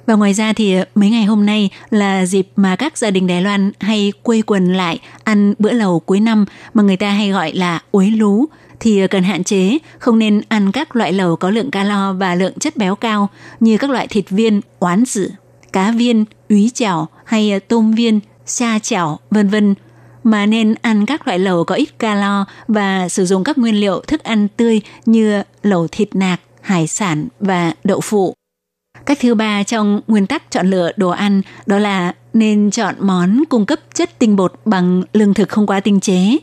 [0.09, 3.27] và ngoài ra thì ờ, mấy ngày hôm nay là dịp mà các gia đình
[3.27, 6.45] Đài Loan hay quây quần lại ăn bữa lẩu cuối năm
[6.75, 8.45] mà người ta hay gọi là uế lú
[8.81, 12.35] thì ờ, cần hạn chế, không nên ăn các loại lẩu có lượng calo và
[12.35, 13.29] lượng chất béo cao
[13.61, 15.31] như các loại thịt viên, oán dự,
[15.73, 19.75] cá viên, úy chảo hay ờ, tôm viên, xa chảo, vân vân
[20.25, 24.01] mà nên ăn các loại lẩu có ít calo và sử dụng các nguyên liệu
[24.07, 28.38] thức ăn tươi như lẩu thịt nạc, hải sản và đậu phụ.
[29.09, 33.43] Cách thứ ba trong nguyên tắc chọn lựa đồ ăn đó là nên chọn món
[33.49, 36.37] cung cấp chất tinh bột bằng lương thực không qua tinh chế.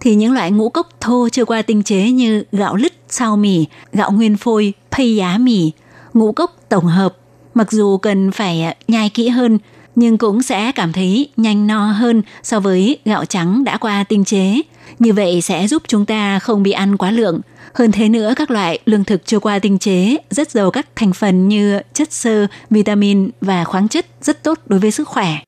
[0.00, 3.66] Thì những loại ngũ cốc thô chưa qua tinh chế như gạo lứt, sao mì,
[3.92, 5.72] gạo nguyên phôi, pây giá mì,
[6.14, 7.16] ngũ cốc tổng hợp,
[7.54, 9.58] mặc dù cần phải nhai kỹ hơn
[9.94, 14.24] nhưng cũng sẽ cảm thấy nhanh no hơn so với gạo trắng đã qua tinh
[14.24, 14.60] chế.
[14.98, 17.40] Như vậy sẽ giúp chúng ta không bị ăn quá lượng,
[17.74, 21.12] hơn thế nữa, các loại lương thực chưa qua tinh chế rất giàu các thành
[21.12, 25.38] phần như chất xơ, vitamin và khoáng chất rất tốt đối với sức khỏe.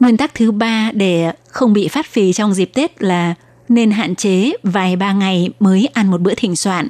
[0.00, 3.34] Nguyên tắc thứ ba để không bị phát phì trong dịp Tết là
[3.68, 6.88] nên hạn chế vài ba ngày mới ăn một bữa thịnh soạn.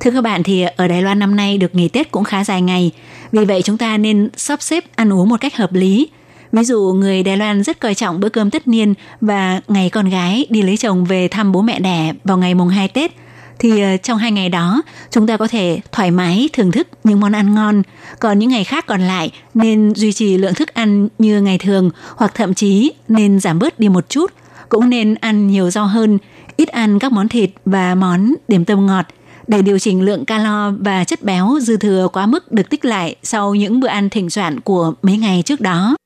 [0.00, 2.62] Thưa các bạn thì ở Đài Loan năm nay được nghỉ Tết cũng khá dài
[2.62, 2.90] ngày,
[3.32, 6.08] vì vậy chúng ta nên sắp xếp ăn uống một cách hợp lý.
[6.52, 10.08] Ví dụ người Đài Loan rất coi trọng bữa cơm tất niên và ngày con
[10.08, 13.12] gái đi lấy chồng về thăm bố mẹ đẻ vào ngày mùng 2 Tết–
[13.62, 17.20] thì ờ, trong hai ngày đó, chúng ta có thể thoải mái thưởng thức những
[17.20, 17.82] món ăn ngon.
[18.20, 21.90] Còn những ngày khác còn lại, nên duy trì lượng thức ăn như ngày thường,
[22.16, 24.32] hoặc thậm chí nên giảm bớt đi một chút.
[24.68, 26.18] Cũng nên ăn nhiều rau hơn,
[26.56, 29.06] ít ăn các món thịt và món điểm tâm ngọt.
[29.46, 33.16] Để điều chỉnh lượng calo và chất béo dư thừa quá mức được tích lại
[33.22, 35.96] sau những bữa ăn thỉnh soạn của mấy ngày trước đó.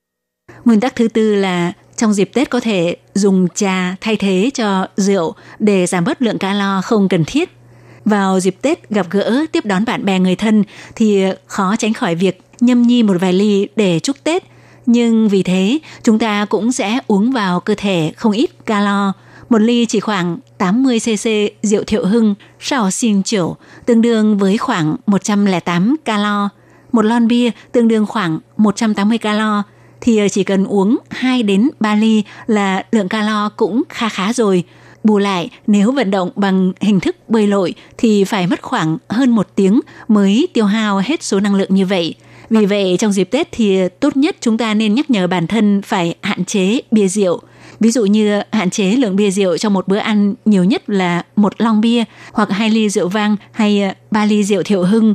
[0.65, 4.87] Nguyên tắc thứ tư là trong dịp Tết có thể dùng trà thay thế cho
[4.97, 7.57] rượu để giảm bớt lượng calo không cần thiết.
[8.05, 10.65] Vào dịp Tết gặp gỡ, tiếp đón bạn bè, người thân
[10.97, 14.45] thì khó tránh khỏi việc nhâm nhi một vài ly để chúc Tết.
[14.87, 19.13] Nhưng vì thế, chúng ta cũng sẽ uống vào cơ thể không ít calo.
[19.49, 23.57] Một ly chỉ khoảng 80cc rượu thiệu hưng sao xin chiểu,
[23.87, 26.49] tương đương với khoảng 108 calo.
[26.93, 29.63] Một lon bia tương đương khoảng 180 calo
[30.01, 34.33] thì ờ, chỉ cần uống 2 đến 3 ly là lượng calo cũng kha khá
[34.33, 34.65] rồi.
[35.05, 39.31] Bù lại, nếu vận động bằng hình thức bơi lội thì phải mất khoảng hơn
[39.31, 42.15] một tiếng mới tiêu hao hết số năng lượng như vậy.
[42.51, 45.83] Vì vậy, trong dịp Tết thì tốt nhất chúng ta nên nhắc nhở bản thân
[45.83, 47.41] phải hạn chế bia rượu.
[47.81, 51.23] Ví dụ như hạn chế lượng bia rượu trong một bữa ăn nhiều nhất là
[51.37, 55.15] một lon bia hoặc hai ly rượu vang hay ờ, ba ly rượu thiệu hưng.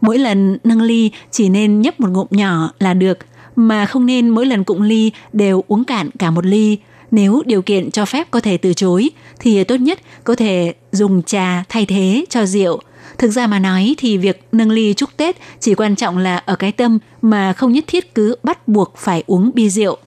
[0.00, 3.18] Mỗi lần nâng ly chỉ nên nhấp một ngụm nhỏ là được,
[3.56, 6.78] mà không nên mỗi lần cụng ly đều uống cạn cả một ly.
[7.10, 9.10] Nếu điều kiện cho phép có thể từ chối,
[9.40, 12.80] thì tốt nhất có thể dùng trà thay thế cho rượu.
[13.18, 16.56] Thực ra mà nói thì việc nâng ly chúc Tết chỉ quan trọng là ở
[16.56, 19.98] cái tâm mà không nhất thiết cứ bắt buộc phải uống bia rượu.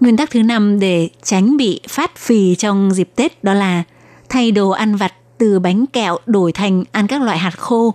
[0.00, 3.82] Nguyên tắc thứ năm để tránh bị phát phì trong dịp Tết đó là
[4.28, 7.94] thay đồ ăn vặt từ bánh kẹo đổi thành ăn các loại hạt khô.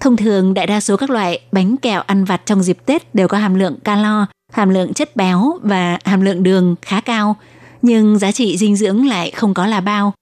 [0.00, 3.28] Thông thường đại đa số các loại bánh kẹo ăn vặt trong dịp Tết đều
[3.28, 7.36] có hàm lượng calo, hàm lượng chất béo và hàm lượng đường khá cao,
[7.82, 10.14] nhưng giá trị dinh dưỡng lại không có là bao.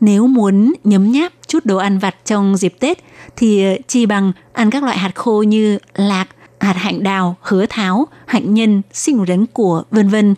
[0.00, 2.98] Nếu muốn nhấm nháp chút đồ ăn vặt trong dịp Tết
[3.36, 6.28] thì ờ, chi bằng ăn các loại hạt khô như lạc,
[6.60, 10.34] hạt hạnh đào, hứa tháo, hạnh nhân, sinh rấn của vân vân.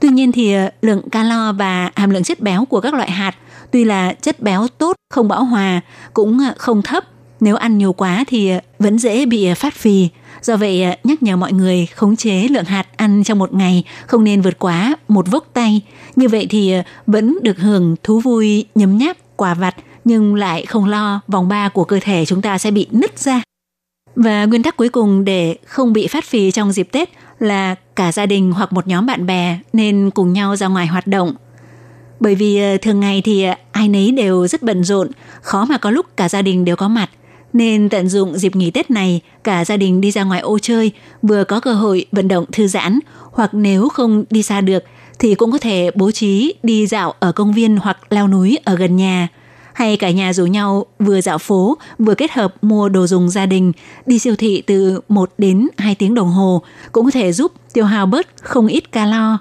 [0.00, 3.34] Tuy nhiên thì ờ, lượng calo và hàm lượng chất béo của các loại hạt
[3.70, 5.80] tuy là chất béo tốt, không bão hòa,
[6.14, 7.04] cũng ờ, không thấp.
[7.40, 10.08] Nếu ăn nhiều quá thì ờ, vẫn dễ bị ờ, phát phì.
[10.42, 13.84] Do vậy ờ, nhắc nhở mọi người khống chế lượng hạt ăn trong một ngày
[14.06, 15.80] không nên vượt quá một vốc tay.
[16.16, 16.74] Như vậy thì
[17.06, 21.68] vẫn được hưởng thú vui nhấm nháp quả vặt nhưng lại không lo vòng ba
[21.68, 23.42] của cơ thể chúng ta sẽ bị nứt ra.
[24.14, 28.12] Và nguyên tắc cuối cùng để không bị phát phì trong dịp Tết là cả
[28.12, 31.34] gia đình hoặc một nhóm bạn bè nên cùng nhau ra ngoài hoạt động.
[32.20, 35.08] Bởi vì thường ngày thì ai nấy đều rất bận rộn,
[35.40, 37.10] khó mà có lúc cả gia đình đều có mặt.
[37.52, 40.92] Nên tận dụng dịp nghỉ Tết này, cả gia đình đi ra ngoài ô chơi,
[41.22, 42.98] vừa có cơ hội vận động thư giãn,
[43.32, 44.84] hoặc nếu không đi xa được
[45.18, 48.76] thì cũng có thể bố trí đi dạo ở công viên hoặc leo núi ở
[48.76, 49.28] gần nhà–
[49.80, 53.46] hay cả nhà rủ nhau vừa dạo phố vừa kết hợp mua đồ dùng gia
[53.46, 53.72] đình,
[54.06, 57.84] đi siêu thị từ 1 đến 2 tiếng đồng hồ cũng có thể giúp tiêu
[57.84, 59.38] hao bớt không ít calo.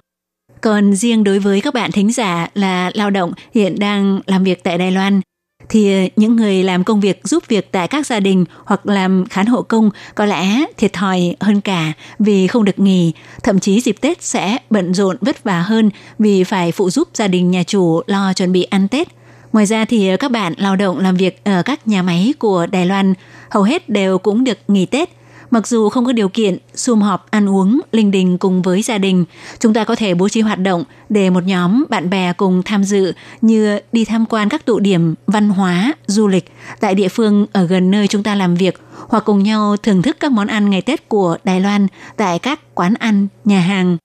[0.61, 4.63] Còn riêng đối với các bạn thính giả là lao động hiện đang làm việc
[4.63, 5.21] tại Đài Loan,
[5.69, 9.25] thì ờ, những người làm công việc giúp việc tại các gia đình hoặc làm
[9.29, 13.81] khán hộ công có lẽ thiệt thòi hơn cả vì không được nghỉ, thậm chí
[13.81, 17.63] dịp Tết sẽ bận rộn vất vả hơn vì phải phụ giúp gia đình nhà
[17.63, 19.07] chủ lo chuẩn bị ăn Tết
[19.53, 22.65] Ngoài ra thì ờ, các bạn lao động làm việc ở các nhà máy của
[22.65, 23.13] Đài Loan
[23.49, 25.09] hầu hết đều cũng được nghỉ Tết.
[25.51, 28.97] Mặc dù không có điều kiện sum họp ăn uống linh đình cùng với gia
[28.97, 29.25] đình,
[29.59, 32.83] chúng ta có thể bố trí hoạt động để một nhóm bạn bè cùng tham
[32.83, 37.45] dự như đi tham quan các tụ điểm văn hóa, du lịch tại địa phương
[37.51, 40.69] ở gần nơi chúng ta làm việc hoặc cùng nhau thưởng thức các món ăn
[40.69, 43.97] ngày Tết của Đài Loan tại các quán ăn, nhà hàng.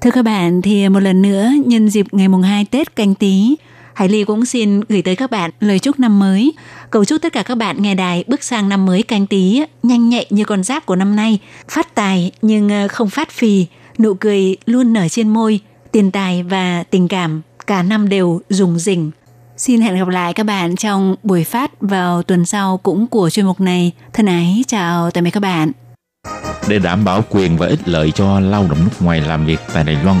[0.00, 3.56] Thưa các bạn, thì một lần nữa nhân dịp ngày mùng 2 Tết canh tí,
[3.98, 6.52] Hải Ly cũng xin gửi tới các bạn lời chúc năm mới.
[6.90, 10.08] Cầu chúc tất cả các bạn nghe đài bước sang năm mới canh tí nhanh
[10.08, 13.66] nhạy như con giáp của năm nay, phát tài nhưng ờ, không phát phì,
[13.98, 15.60] nụ cười luôn nở trên môi,
[15.92, 19.10] tiền tài và tình cảm cả năm đều rùng rỉnh.
[19.56, 23.46] Xin hẹn gặp lại các bạn trong buổi phát vào tuần sau cũng của chuyên
[23.46, 23.92] mục này.
[24.12, 25.72] Thân ái, chào tạm biệt các bạn.
[26.68, 29.84] Để đảm bảo quyền và ích lợi cho lao động nước ngoài làm việc tại
[29.84, 30.20] Đài Loan,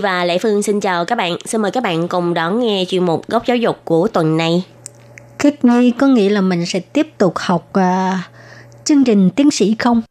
[0.00, 1.36] Nhi và Lệ Phương xin chào các bạn.
[1.44, 4.64] Xin mời các bạn cùng đón nghe chuyên mục Góc Giáo dục của tuần này.
[5.38, 8.28] Khiết Nhi có nghĩ là mình sẽ tiếp tục học à,
[8.84, 10.02] chương trình tiến sĩ không?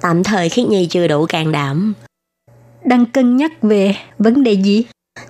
[0.00, 1.94] Tạm thời Khiết Nhi chưa đủ can đảm.
[2.84, 4.84] Đang cân nhắc về vấn đề gì?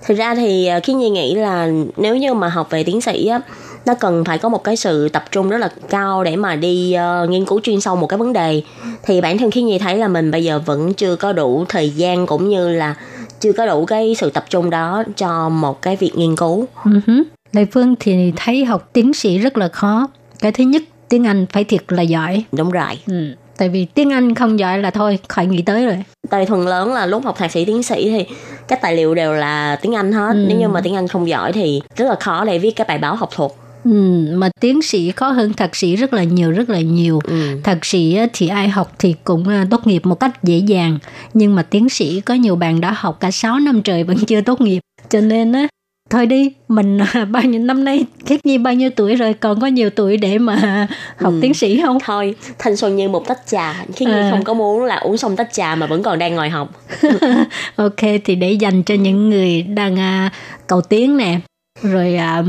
[0.07, 3.27] Thực ra thì ờ, Khiết Nhi nghĩ là nếu như mà học về tiến sĩ
[3.27, 3.41] á,
[3.87, 6.93] nó cần phải có một cái sự tập trung rất là cao để mà đi
[6.93, 8.63] ờ, nghiên cứu chuyên sâu một cái vấn đề.
[9.03, 11.91] Thì bản thân Khiết Nhi thấy là mình bây giờ vẫn chưa có đủ thời
[11.91, 12.95] gian cũng như là
[13.41, 16.67] chưa có đủ cái sự tập trung đó cho một cái việc nghiên cứu.
[16.85, 17.23] Uh-huh.
[17.53, 20.09] Lê Phương thì thấy học tiến sĩ rất là khó.
[20.41, 22.45] Cái thứ nhất, tiếng Anh phải thiệt là giỏi.
[22.53, 22.99] Đúng rồi.
[23.07, 23.27] Ừ.
[23.59, 26.05] Tại vì tiếng Anh không giỏi là thôi, khỏi nghĩ tới rồi.
[26.31, 28.35] tại phần lớn là lúc học thạc sĩ tiến sĩ thì
[28.69, 30.45] các tài liệu đều là tiếng Anh hết Ừ.
[30.49, 32.99] nếu như mà tiếng Anh không giỏi thì rất là khó để viết cái bài
[32.99, 33.51] báo học thuật
[33.85, 33.91] Ừ,
[34.35, 37.19] mà tiến sĩ khó hơn thạc sĩ rất là nhiều, rất là nhiều.
[37.25, 37.61] ừ.
[37.65, 40.99] Thạc sĩ thì ai học thì cũng tốt nghiệp một cách dễ dàng.
[41.35, 44.41] Nhưng mà tiến sĩ có nhiều bạn đã học cả 6 năm trời vẫn chưa
[44.41, 44.81] tốt nghiệp.
[45.09, 45.67] Cho nên á,
[46.11, 49.61] thôi đi, mình à, bao nhiêu năm nay, Khiết Nhi bao nhiêu tuổi rồi, còn
[49.61, 50.87] có nhiều tuổi để mà
[51.21, 51.39] học Ừ.
[51.43, 51.99] tiến sĩ không?
[52.05, 54.29] thôi thanh xuân như một tách trà khi Nhi À.
[54.31, 56.69] không có muốn là uống xong tách trà mà vẫn còn đang ngồi học
[57.77, 60.31] ok, thì để dành cho những người đang à,
[60.67, 61.41] cầu tiến nè,
[61.83, 62.43] rồi à,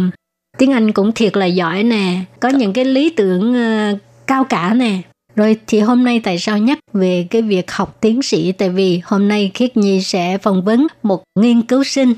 [0.61, 3.93] tiếng Anh cũng thiệt là giỏi nè, có những cái lý tưởng à,
[4.27, 5.01] cao cả nè.
[5.35, 8.51] Rồi thì hôm nay tại sao nhắc về cái việc học tiến sĩ?
[8.51, 12.13] Tại vì hôm nay Khiết Nhi sẽ phỏng vấn một nghiên cứu sinh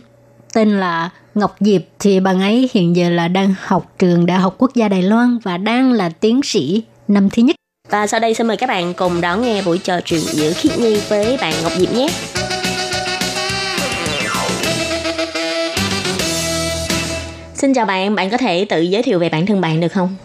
[0.53, 4.55] tên là Ngọc Diệp thì bạn ấy hiện giờ là đang học trường Đại học
[4.57, 7.55] Quốc gia Đài Loan và đang là tiến sĩ năm thứ nhất.
[7.89, 10.79] và sau đây xin mời các bạn cùng đón nghe buổi trò chuyện giữa Khiết
[10.79, 12.07] Nhi với bạn Ngọc Diệp nhé
[17.63, 20.15] Xin chào bạn, bạn có thể tự giới thiệu về bản thân bạn được không?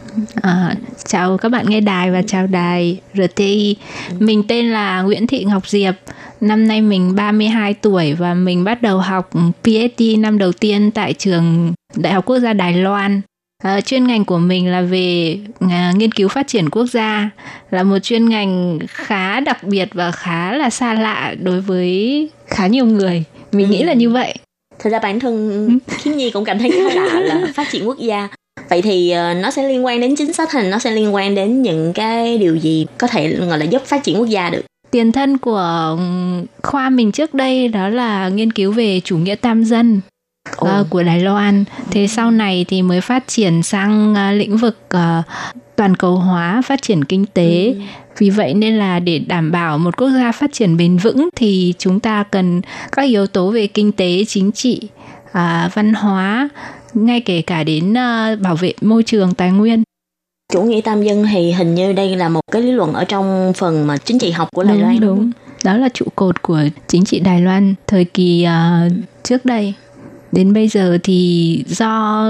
[0.43, 0.75] À,
[1.05, 3.77] chào các bạn nghe đài và chào đài RTI.
[4.19, 5.95] Mình tên là Nguyễn Thị Ngọc Diệp.
[6.41, 9.31] Năm nay mình 32 tuổi và mình bắt đầu học
[9.65, 13.21] PhD năm đầu tiên tại trường Đại học Quốc gia Đài Loan.
[13.65, 17.31] À, chuyên ngành của mình là về à, nghiên cứu phát triển quốc gia
[17.71, 22.67] là một chuyên ngành khá đặc biệt và khá là xa lạ đối với khá
[22.67, 24.35] nhiều người mình nghĩ là như vậy
[24.79, 27.99] Thực ra bản thân Khiết Nhi cũng cảm thấy khá lạ là phát triển quốc
[27.99, 28.29] gia.
[28.69, 31.35] Vậy thì ờ, nó sẽ liên quan đến chính sách hay nó sẽ liên quan
[31.35, 34.63] đến những cái điều gì có thể gọi là giúp phát triển quốc gia được?
[34.91, 39.35] tiền thân của ừm, khoa mình trước đây đó là nghiên cứu về chủ nghĩa
[39.35, 40.01] tam dân
[40.57, 40.67] Ồ.
[40.67, 41.65] ờ, của Đài Loan.
[41.91, 45.23] Thế sau này thì mới phát triển sang ờ, lĩnh vực ờ,
[45.79, 47.75] toàn cầu hóa, phát triển kinh tế.
[48.19, 51.75] Vì vậy nên là để đảm bảo một quốc gia phát triển bền vững thì
[51.79, 52.61] chúng ta cần
[52.93, 54.89] các yếu tố về kinh tế, chính trị,
[55.33, 56.49] à, văn hóa,
[56.95, 59.83] ngay kể cả đến ờ, bảo vệ môi trường, tài nguyên.
[60.53, 63.53] Chủ nghĩa tam dân thì hình như đây là một cái lý luận ở trong
[63.57, 65.01] phần mà chính trị học của Đài đúng, Loan.
[65.01, 65.31] đúng.
[65.65, 68.89] Đó là trụ cột của chính trị Đài Loan thời kỳ ờ,
[69.23, 69.75] trước đây.
[70.33, 72.25] Đến bây giờ thì do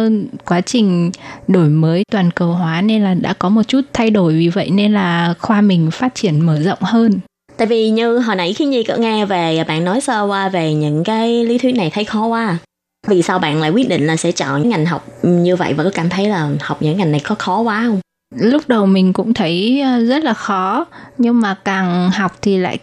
[0.45, 1.11] quá trình
[1.49, 4.71] đổi mới toàn cầu hóa nên là đã có một chút thay đổi vì vậy
[4.71, 7.21] nên là khoa mình phát triển mở rộng hơn.
[7.57, 10.75] Tại vì như hồi nãy khi Nhi có nghe về bạn nói sơ qua về
[10.75, 12.47] những cái lý thuyết này thấy khó quá.
[12.47, 12.59] à.
[13.07, 15.91] Vì sao bạn lại quyết định là sẽ chọn ngành học như vậy và có
[15.95, 18.01] cảm thấy là học những ngành này có khó quá không?
[18.37, 20.87] Lúc đầu mình cũng thấy ờ, rất là khó
[21.19, 22.79] nhưng mà càng học thì lại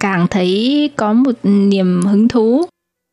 [0.00, 2.66] càng thấy có một niềm hứng thú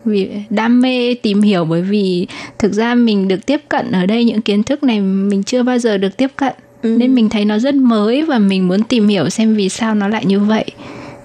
[0.05, 2.27] vì đam mê tìm hiểu bởi vì
[2.59, 5.77] thực ra mình được tiếp cận ở đây những kiến thức này mình chưa bao
[5.77, 6.53] giờ được tiếp cận.
[6.81, 6.95] Ừ.
[6.99, 10.07] nên mình thấy nó rất mới và mình muốn tìm hiểu xem vì sao nó
[10.07, 10.65] lại như vậy.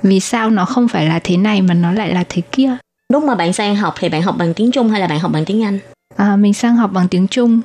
[0.02, 2.76] Vì sao nó không phải là thế này mà nó lại là thế kia.
[3.12, 5.32] Lúc mà bạn sang học thì bạn học bằng tiếng Trung hay là bạn học
[5.32, 5.78] bằng tiếng Anh?
[6.16, 7.60] à, mình sang học bằng tiếng Trung.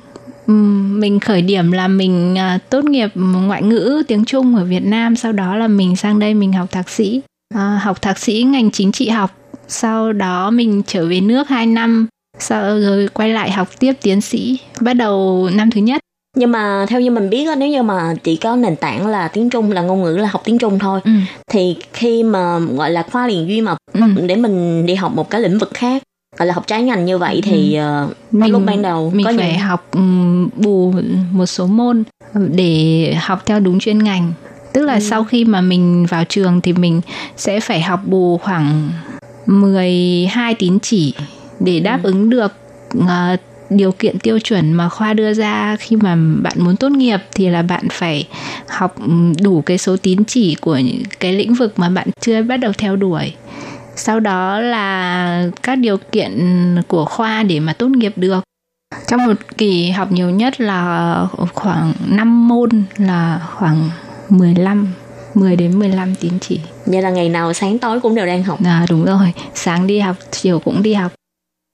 [0.46, 4.84] Ừm, mình khởi điểm là mình à, tốt nghiệp ngoại ngữ tiếng Trung ở Việt
[4.84, 7.20] Nam sau đó là mình sang đây mình học thạc sĩ.
[7.54, 9.30] À, học thạc sĩ ngành chính trị học
[9.72, 12.06] sau đó mình trở về nước 2 năm
[12.38, 16.00] sau rồi quay lại học tiếp tiến sĩ bắt đầu năm thứ nhất
[16.36, 19.28] Nhưng mà theo như mình biết á, nếu như mà chỉ có nền tảng là
[19.28, 21.10] tiếng Trung là ngôn ngữ là học tiếng Trung thôi ừ.
[21.50, 24.00] thì khi mà gọi là khoa liền duy mà Ừ.
[24.26, 26.02] để mình đi học một cái lĩnh vực khác
[26.38, 29.32] gọi là học trái ngành như vậy thì uh, mình lúc ban đầu mình có
[29.36, 30.94] phải những học ừm, bù
[31.32, 32.02] một số môn
[32.34, 34.32] để học theo đúng chuyên ngành
[34.72, 37.00] tức là sau khi mà mình vào trường thì mình
[37.36, 38.90] sẽ phải học bù khoảng
[39.46, 41.14] 12 tín chỉ
[41.60, 42.52] để đáp ứng được
[43.08, 43.36] ờ,
[43.70, 47.48] điều kiện tiêu chuẩn mà khoa đưa ra khi mà bạn muốn tốt nghiệp thì
[47.48, 48.26] là bạn phải
[48.68, 48.96] học
[49.42, 50.80] đủ cái số tín chỉ của
[51.20, 53.32] cái lĩnh vực mà bạn chưa bắt đầu theo đuổi.
[53.96, 56.32] Sau đó là các điều kiện
[56.88, 58.44] của khoa để mà tốt nghiệp được.
[59.08, 63.90] Trong một kỳ học nhiều nhất là khoảng 5 môn là khoảng
[64.28, 64.88] 15
[65.34, 66.60] 10 đến 15 tín chỉ.
[66.86, 68.58] Vậy là ngày nào sáng tối cũng đều đang học.
[68.64, 69.32] À, đúng rồi.
[69.54, 71.12] Sáng đi học chiều cũng đi học.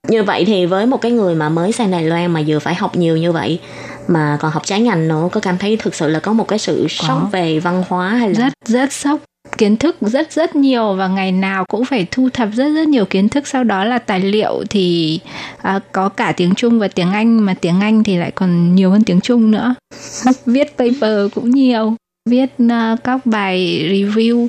[0.09, 2.75] Như vậy thì với một cái người mà mới sang Đài Loan mà vừa phải
[2.75, 3.61] học nhiều như vậy
[4.09, 6.59] mà còn học trái ngành nữa có cảm thấy thực sự là có một cái
[6.59, 9.21] sự sốc về văn hóa hay là rất rất sốc.
[9.59, 13.05] Kiến thức rất rất nhiều và ngày nào cũng phải thu thập rất rất nhiều
[13.05, 13.49] kiến thức.
[13.49, 15.21] Sau đó là tài liệu thì
[15.63, 18.91] à, có cả tiếng Trung và tiếng Anh mà tiếng Anh thì lại còn nhiều
[18.91, 19.75] hơn tiếng Trung nữa.
[20.47, 21.95] Viết paper cũng nhiều
[22.29, 24.47] viết ờ, các bài review.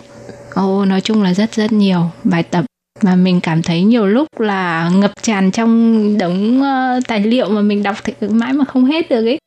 [0.53, 2.65] Ồ, nói chung là rất rất nhiều bài tập.
[3.01, 7.61] Mà mình cảm thấy nhiều lúc là ngập tràn trong đống uh, tài liệu mà
[7.61, 9.37] mình đọc thì mãi mà không hết được ấy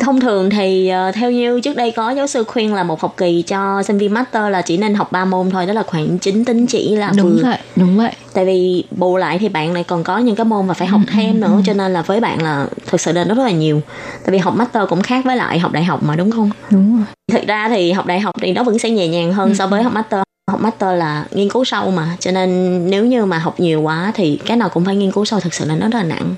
[0.00, 3.14] thông thường thì ờ, theo như trước đây có giáo sư khuyên là một học
[3.16, 6.18] kỳ cho sinh viên master là chỉ nên học 3 môn thôi đó là khoảng
[6.18, 7.42] 9 tín chỉ là đúng vừa.
[7.42, 8.12] vậy đúng vậy.
[8.32, 11.00] Tại vì bù lại thì bạn lại còn có những cái môn mà phải học
[11.12, 13.80] thêm nữa cho nên là với bạn là thực sự là nó rất là nhiều.
[14.24, 16.50] Tại vì học master cũng khác với lại học đại học mà đúng không?
[16.70, 17.06] Đúng rồi.
[17.32, 19.82] Thực ra thì học đại học thì nó vẫn sẽ nhẹ nhàng hơn so với
[19.82, 20.20] học master.
[20.50, 24.12] Học master là nghiên cứu sâu mà cho nên nếu như mà học nhiều quá
[24.14, 26.34] thì cái nào cũng phải nghiên cứu sâu thực sự là nó rất là nặng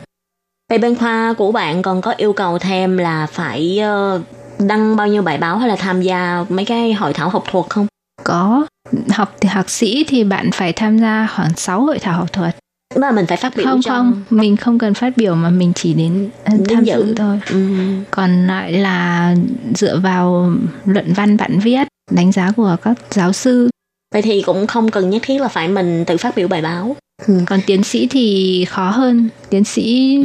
[0.70, 4.20] vậy bên khoa của bạn còn có yêu cầu thêm là phải ờ,
[4.58, 7.66] đăng bao nhiêu bài báo hay là tham gia mấy cái hội thảo học thuật
[7.68, 7.86] không?
[8.24, 8.66] Có.
[9.08, 12.56] Học thì thạc sĩ thì bạn phải tham gia khoảng 6 hội thảo học thuật.
[12.94, 14.38] Là mình phải phát biểu không trong không.
[14.38, 16.92] Mình không cần phát biểu mà mình chỉ đến ờ, Đến tham dự.
[17.06, 17.40] dự thôi.
[17.50, 17.68] Ừ.
[18.10, 19.34] còn lại là
[19.74, 20.52] dựa vào
[20.84, 23.68] luận văn bạn viết đánh giá của các giáo sư.
[24.12, 26.96] Vậy thì cũng không cần nhất thiết là phải mình tự phát biểu bài báo
[27.46, 29.28] còn tiến sĩ thì khó hơn.
[29.50, 30.16] Tiến sĩ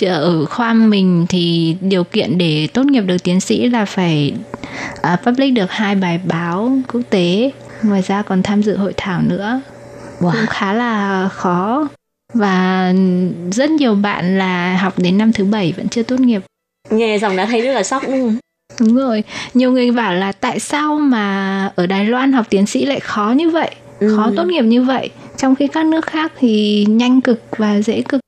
[0.00, 0.06] Ừ.
[0.06, 4.32] ở khoa mình thì điều kiện để tốt nghiệp được tiến sĩ là phải
[5.02, 7.50] à, public được hai bài báo quốc tế.
[7.82, 9.60] Ngoài ra còn tham dự hội thảo nữa.
[10.20, 10.32] Wow.
[10.32, 11.88] cũng khá là khó.
[12.34, 12.92] Và
[13.52, 16.42] rất nhiều bạn là học đến năm thứ bảy vẫn chưa tốt nghiệp.
[16.90, 18.36] Nghe xong đã thấy rất là sốc đúng không?
[18.80, 19.22] Đúng rồi.
[19.54, 23.30] Nhiều người bảo là tại sao mà ở Đài Loan học tiến sĩ lại khó
[23.36, 23.70] như vậy?
[24.16, 24.32] Khó Ừ.
[24.36, 28.20] tốt nghiệp như vậy trong khi các nước khác thì nhanh cực và dễ cực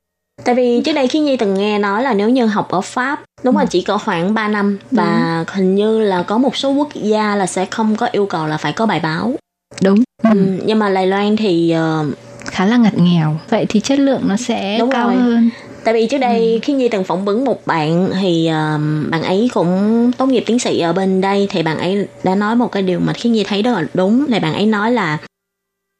[0.44, 3.20] Tại vì trước đây khi Nhi từng nghe nói là nếu như học ở Pháp
[3.44, 3.60] đúng Ừ.
[3.60, 7.36] là chỉ có khoảng 3 năm và hình như là có một số quốc gia
[7.36, 9.34] là sẽ không có yêu cầu là phải có bài báo.
[9.82, 10.30] đúng Ừ.
[10.64, 12.06] Nhưng mà Đài Loan thì ờ,
[12.44, 15.16] khá là ngặt nghèo vậy thì chất lượng nó sẽ Đúng cao rồi.
[15.16, 15.50] hơn
[15.84, 16.58] tại vì trước đây Ừ.
[16.62, 18.78] khi Nhi từng phỏng vấn một bạn thì ờ,
[19.10, 22.56] bạn ấy cũng tốt nghiệp tiến sĩ ở bên đây thì bạn ấy đã nói
[22.56, 25.18] một cái điều mà khi Nhi thấy rất là đúng là bạn ấy nói là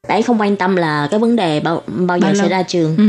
[0.08, 2.62] bạn ấy không quan tâm là cái vấn đề bao bao giờ Bao sẽ ra
[2.62, 2.96] trường.
[2.96, 3.04] Ừ.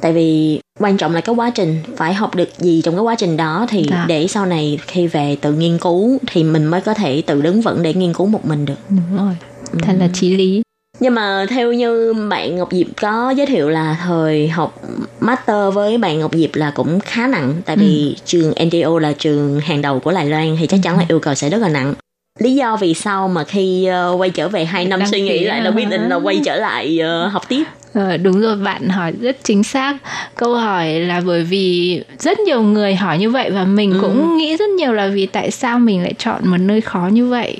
[0.00, 3.14] tại vì quan trọng là cái quá trình phải học được gì trong cái quá
[3.18, 4.04] trình đó thì Dạ.
[4.08, 7.60] để sau này khi về tự nghiên cứu thì mình mới có thể tự đứng
[7.60, 8.74] vững để nghiên cứu một mình được.
[8.88, 9.36] Đúng rồi.
[9.82, 10.62] Thật là chí lý.
[11.00, 14.82] Nhưng mà theo như bạn Ngọc Diệp có giới thiệu là thời học
[15.20, 17.54] master với bạn Ngọc Diệp là cũng khá nặng.
[17.64, 21.04] Tại vì trường NTO là trường hàng đầu của Đài Loan thì chắc chắn là
[21.08, 21.94] yêu cầu sẽ rất là nặng
[22.40, 25.44] lý do vì sao mà khi ờ, quay trở về 2 năm Đăng suy nghĩ
[25.44, 27.64] lại là quyết định là quay trở lại ờ, học tiếp.
[27.94, 29.96] Ờ, đúng rồi bạn hỏi rất chính xác.
[30.36, 33.98] Câu hỏi là bởi vì rất nhiều người hỏi như vậy và mình Ừ.
[34.00, 37.26] cũng nghĩ rất nhiều là vì tại sao mình lại chọn một nơi khó như
[37.28, 37.56] vậy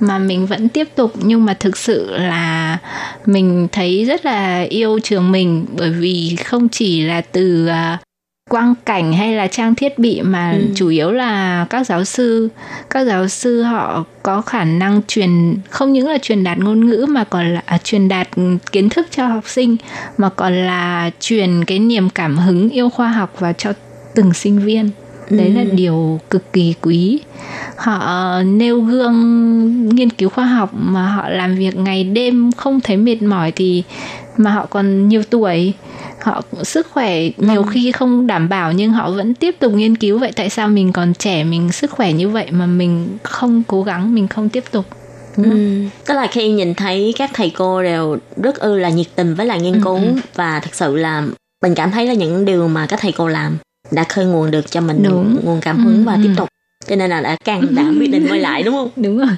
[0.00, 1.12] mà mình vẫn tiếp tục.
[1.22, 2.78] Nhưng mà thực sự là
[3.26, 7.98] mình thấy rất là yêu trường mình bởi vì không chỉ là từ à,
[8.48, 10.62] quang cảnh hay là trang thiết bị mà Ừ.
[10.74, 12.48] chủ yếu là các giáo sư
[12.90, 17.06] các giáo sư họ có khả năng truyền không những là truyền đạt ngôn ngữ
[17.08, 18.28] mà còn là à, truyền đạt
[18.72, 19.76] kiến thức cho học sinh
[20.18, 23.72] mà còn là truyền cái niềm cảm hứng yêu khoa học vào cho
[24.14, 24.90] từng sinh viên
[25.30, 25.68] đấy là Ừ.
[25.72, 27.20] điều cực kỳ quý
[27.76, 32.96] họ nêu gương nghiên cứu khoa học mà họ làm việc ngày đêm không thấy
[32.96, 33.82] mệt mỏi thì
[34.36, 35.72] mà họ còn nhiều tuổi
[36.22, 40.18] họ sức khỏe nhiều khi không đảm bảo nhưng họ vẫn tiếp tục nghiên cứu
[40.18, 43.82] vậy tại sao mình còn trẻ mình sức khỏe như vậy mà mình không cố
[43.82, 44.84] gắng mình không tiếp tục
[45.36, 45.50] Ừ.
[46.06, 49.46] Tức là khi nhìn thấy các thầy cô đều rất ư là nhiệt tình với
[49.46, 50.12] lại nghiên Ừ, cứu ừ.
[50.34, 51.24] và thật sự là
[51.62, 53.56] mình cảm thấy là những điều mà các thầy cô làm
[53.90, 55.36] đã khơi nguồn được cho mình Đúng.
[55.44, 56.20] nguồn cảm hứng Ừ, và ừ.
[56.22, 56.48] tiếp tục
[56.88, 59.28] cho nên là đã càng đảm quyết định quay lại đúng không đúng rồi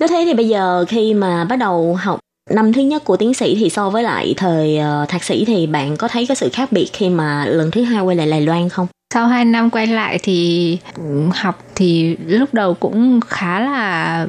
[0.00, 2.20] nếu thế thì bây giờ khi mà bắt đầu học
[2.50, 5.66] năm thứ nhất của tiến sĩ thì so với lại thời ờ, thạc sĩ thì
[5.66, 8.40] bạn có thấy có sự khác biệt khi mà lần thứ hai quay lại Đài
[8.40, 8.86] Loan không?
[9.14, 11.02] sau 2 năm quay lại thì ừ,
[11.34, 14.26] học thì lúc đầu cũng khá là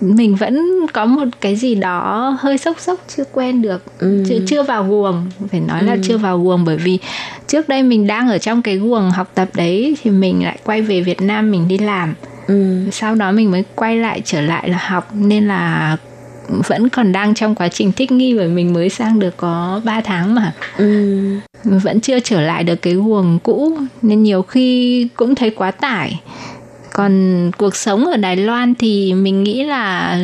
[0.00, 4.24] mình vẫn có một cái gì đó hơi sốc sốc chưa quen được Ừ.
[4.28, 5.98] chưa chưa vào guồng phải nói là Ừ.
[6.02, 6.98] chưa vào guồng bởi vì
[7.46, 10.82] trước đây mình đang ở trong cái guồng học tập đấy thì mình lại quay
[10.82, 12.14] về Việt Nam mình đi làm
[12.46, 12.76] Ừ.
[12.92, 15.96] sau đó mình mới quay lại trở lại là học nên là
[16.48, 20.00] vẫn còn đang trong quá trình thích nghi bởi mình mới sang được có 3
[20.00, 21.12] tháng mà Ừ.
[21.64, 23.72] vẫn chưa trở lại được cái guồng cũ
[24.02, 26.20] nên nhiều khi cũng thấy quá tải
[26.92, 30.18] còn cuộc sống ở Đài Loan thì mình nghĩ là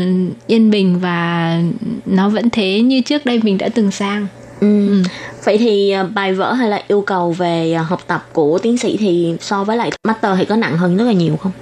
[0.46, 1.58] yên bình và
[2.06, 4.26] nó vẫn thế như trước đây mình đã từng sang
[4.60, 5.02] Ừ.
[5.44, 8.78] Vậy thì ờ, bài vở hay là yêu cầu về ờ, học tập của tiến
[8.78, 11.52] sĩ thì so với lại master thì có nặng hơn rất là nhiều không?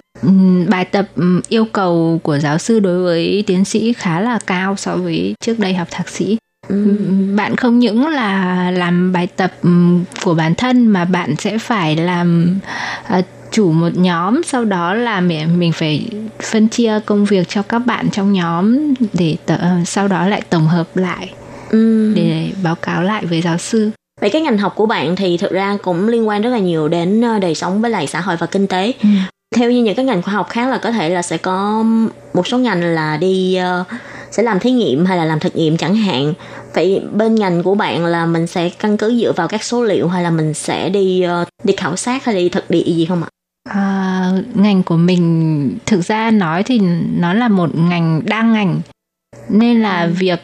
[0.68, 1.06] Bài tập
[1.48, 5.58] yêu cầu của giáo sư đối với tiến sĩ khá là cao so với trước
[5.58, 6.36] đây học thạc sĩ
[7.36, 9.52] bạn không những là làm bài tập
[10.24, 12.58] của bản thân mà bạn sẽ phải làm
[13.06, 16.06] à, chủ một nhóm sau đó là mình mình phải
[16.42, 19.56] phân chia công việc cho các bạn trong nhóm để tờ,
[19.86, 21.32] sau đó lại tổng hợp lại
[21.70, 22.12] Ừ.
[22.16, 23.90] để báo cáo lại với giáo sư
[24.20, 26.88] Vậy cái ngành học của bạn thì thực ra cũng liên quan rất là nhiều
[26.88, 28.92] đến ờ, đời sống với lại xã hội và kinh tế.
[29.02, 29.08] Ừ.
[29.56, 31.84] Theo như những cái ngành khoa học khác là có thể là sẽ có
[32.34, 33.84] một số ngành là đi ờ,
[34.30, 36.34] sẽ làm thí nghiệm hay là làm thực nghiệm chẳng hạn.
[36.74, 40.08] Vậy bên ngành của bạn là mình sẽ căn cứ dựa vào các số liệu
[40.08, 43.22] hay là mình sẽ đi ờ, đi khảo sát hay đi thực địa gì không
[43.22, 43.28] ạ?
[43.68, 46.80] À, ngành của mình thực ra nói thì
[47.16, 48.80] nó là một ngành đa ngành
[49.48, 50.42] nên là việc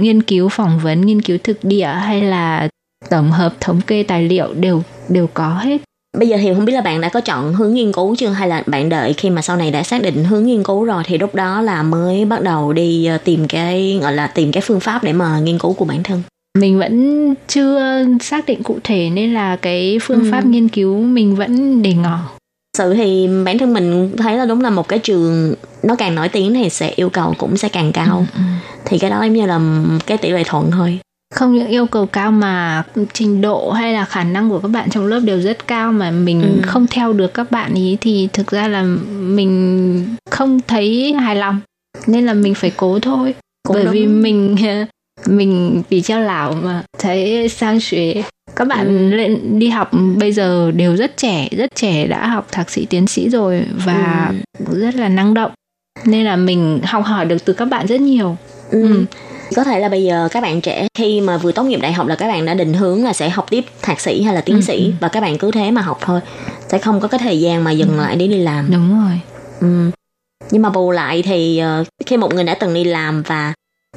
[0.00, 2.68] nghiên cứu phỏng vấn nghiên cứu thực địa hay là
[3.10, 5.80] tổng hợp thống kê tài liệu đều đều có hết
[6.18, 8.48] Bây giờ thì không biết là bạn đã có chọn hướng nghiên cứu chưa hay
[8.48, 11.18] là bạn đợi khi mà sau này đã xác định hướng nghiên cứu rồi thì
[11.18, 14.80] lúc đó là mới bắt đầu đi ờ, tìm cái gọi là tìm cái phương
[14.80, 16.22] pháp để mà nghiên cứu của bản thân.
[16.58, 20.28] mình vẫn chưa xác định cụ thể nên là cái phương Ừ.
[20.32, 22.18] pháp nghiên cứu mình vẫn để ngỏ
[22.78, 26.28] sự thì bản thân mình thấy là đúng là một cái trường nó càng nổi
[26.28, 28.40] tiếng thì sẽ yêu cầu cũng sẽ càng cao Ừ,
[28.84, 29.60] thì cái đó giống như là
[30.06, 30.98] cái tỷ lệ thuận thôi
[31.34, 32.82] không những yêu cầu cao mà
[33.12, 36.10] trình độ hay là khả năng của các bạn trong lớp đều rất cao mà
[36.10, 36.62] mình Ừ.
[36.66, 38.82] không theo được các bạn ý thì thực ra là
[39.20, 41.60] mình không thấy hài lòng
[42.06, 43.34] nên là mình phải cố thôi
[43.68, 43.92] Cũng bởi đúng.
[43.94, 44.56] vì mình
[45.26, 48.22] mình bị trao lão mà thấy sang xuế
[48.56, 49.16] các bạn Ừ.
[49.16, 53.06] lên đi học bây giờ đều rất trẻ rất trẻ đã học thạc sĩ tiến
[53.06, 54.32] sĩ rồi và
[54.68, 54.80] Ừ.
[54.80, 55.50] rất là năng động
[56.04, 58.36] nên là mình học hỏi được từ các bạn rất nhiều
[58.70, 58.82] ừ.
[58.88, 59.04] Ừ.
[59.56, 62.06] có thể là bây giờ các bạn trẻ khi mà vừa tốt nghiệp đại học
[62.06, 64.56] là các bạn đã định hướng là sẽ học tiếp thạc sĩ hay là tiến
[64.56, 64.84] Ừ, sĩ.
[64.86, 64.92] ừ.
[65.00, 66.20] và các bạn cứ thế mà học thôi.
[66.68, 68.70] Sẽ không có cái thời gian mà dừng lại để đi làm.
[68.72, 69.20] Đúng rồi.
[69.60, 69.90] Ừ.
[70.50, 73.52] Nhưng mà bù lại thì ờ, khi một người đã từng đi làm và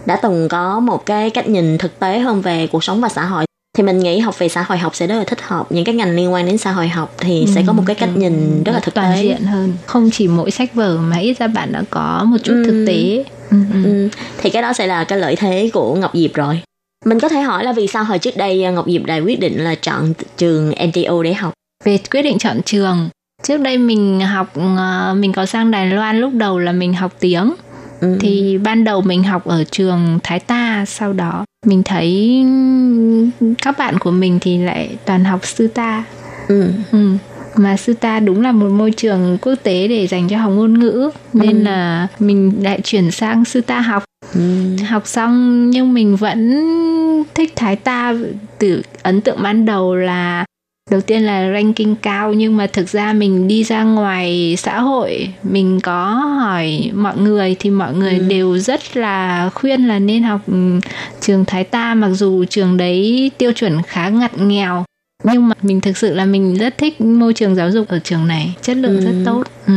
[0.06, 3.26] đã từng có một cái cách nhìn thực tế hơn về cuộc sống và xã
[3.26, 3.46] hội
[3.78, 5.72] thì mình nghĩ học về xã hội học sẽ rất là thích hợp.
[5.72, 8.10] Những cái ngành liên quan đến xã hội học thì sẽ có một cái cách
[8.16, 9.24] nhìn rất là thực toàn tế.
[9.24, 9.74] diện hơn.
[9.86, 12.64] Không chỉ mỗi sách vở mà ít ra bạn đã có một chút Ừ.
[12.66, 13.24] thực tế.
[13.52, 13.84] Ừ, ừ.
[13.84, 14.10] ừ.
[14.38, 16.62] thì cái đó sẽ là cái lợi thế của Ngọc Diệp rồi.
[17.06, 19.40] Mình có thể hỏi là vì sao hồi trước đây ờ, Ngọc Diệp lại quyết
[19.40, 21.54] định là chọn trường NTO để học?
[21.86, 23.10] Về quyết định chọn trường
[23.44, 24.48] trước đây mình học
[24.78, 27.54] ờ, mình có sang Đài Loan lúc đầu là mình học tiếng
[28.02, 28.18] ừ.
[28.20, 32.44] thì ban đầu mình học ở trường Thái Ta sau đó mình thấy
[33.62, 36.04] các bạn của mình thì lại toàn học sư ta
[36.48, 36.72] ừ.
[36.92, 37.12] ừ.
[37.56, 40.80] mà sư ta đúng là một môi trường quốc tế để dành cho học ngôn
[40.80, 41.64] ngữ nên Ừ.
[41.64, 44.42] là mình lại chuyển sang sư ta học Ừ.
[44.90, 46.54] học xong nhưng mình vẫn
[47.34, 48.14] thích thái ta
[48.60, 50.46] từ ấn tượng ban đầu là
[50.90, 55.30] đầu tiên là ranking cao nhưng mà thực ra mình đi ra ngoài xã hội
[55.44, 56.06] mình có
[56.40, 58.28] hỏi mọi người thì mọi người Ừ.
[58.28, 60.80] đều rất là khuyên là nên học ừ,
[61.22, 64.86] trường thái ta mặc dù trường đấy tiêu chuẩn khá ngặt nghèo
[65.24, 68.28] nhưng mà mình thực sự là mình rất thích môi trường giáo dục ở trường
[68.28, 69.06] này chất lượng Ừ.
[69.06, 69.74] rất tốt ừ.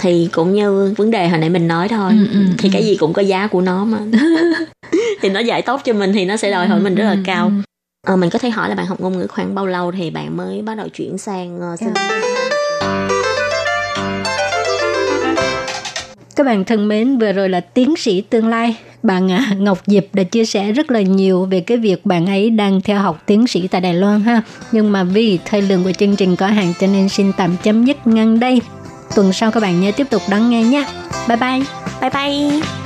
[0.00, 2.72] thì cũng như vấn đề hồi nãy mình nói thôi Ừ, ừ, thì ừ.
[2.72, 3.98] cái gì cũng có giá của nó mà
[5.22, 7.18] thì nó dạy tốt cho mình thì nó sẽ đòi hỏi mình rất là Ừ,
[7.24, 7.52] cao
[8.06, 10.36] à, mình có thể hỏi là bạn học ngôn ngữ khoảng bao lâu thì bạn
[10.36, 12.26] mới bắt đầu chuyển sang uh, sinh yeah.
[16.36, 20.04] Các bạn thân mến, vừa rồi là tiến sĩ tương lai, bạn à, Ngọc Diệp
[20.12, 23.46] đã chia sẻ rất là nhiều về cái việc bạn ấy đang theo học tiến
[23.46, 24.42] sĩ tại Đài Loan ha.
[24.72, 27.84] Nhưng mà vì thời lượng của chương trình có hạn cho nên xin tạm chấm
[27.84, 28.60] dứt ngăn đây.
[29.14, 30.86] Tuần sau các bạn nhớ tiếp tục đón nghe nhé.
[31.28, 31.62] Bye bye.
[32.00, 32.85] Bye bye.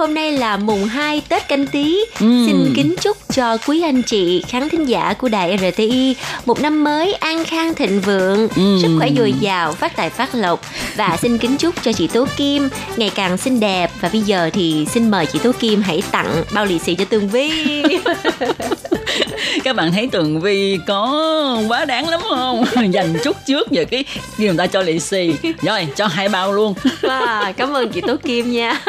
[0.00, 1.98] Hôm nay là mùng 2 Tết canh tí.
[2.20, 2.46] Ừ.
[2.46, 6.16] Xin kính chúc cho quý anh chị khán thính giả của đài RTI
[6.46, 8.78] một năm mới an khang thịnh vượng, Ừ.
[8.82, 10.60] sức khỏe dồi dào, phát tài phát lộc
[10.96, 14.50] và xin kính chúc cho chị Tố Kim ngày càng xinh đẹp và bây giờ
[14.52, 17.50] thì xin mời chị Tố Kim hãy tặng bao lì xì cho Tường Vi.
[19.64, 22.64] các bạn thấy Tường Vi có quá đáng lắm không?
[22.92, 24.04] Dành chút trước về cái
[24.36, 25.34] khi người ta cho lì xì.
[25.62, 26.74] Rồi, cho hai bao luôn.
[27.02, 28.80] Wow, cảm ơn chị Tố Kim nha.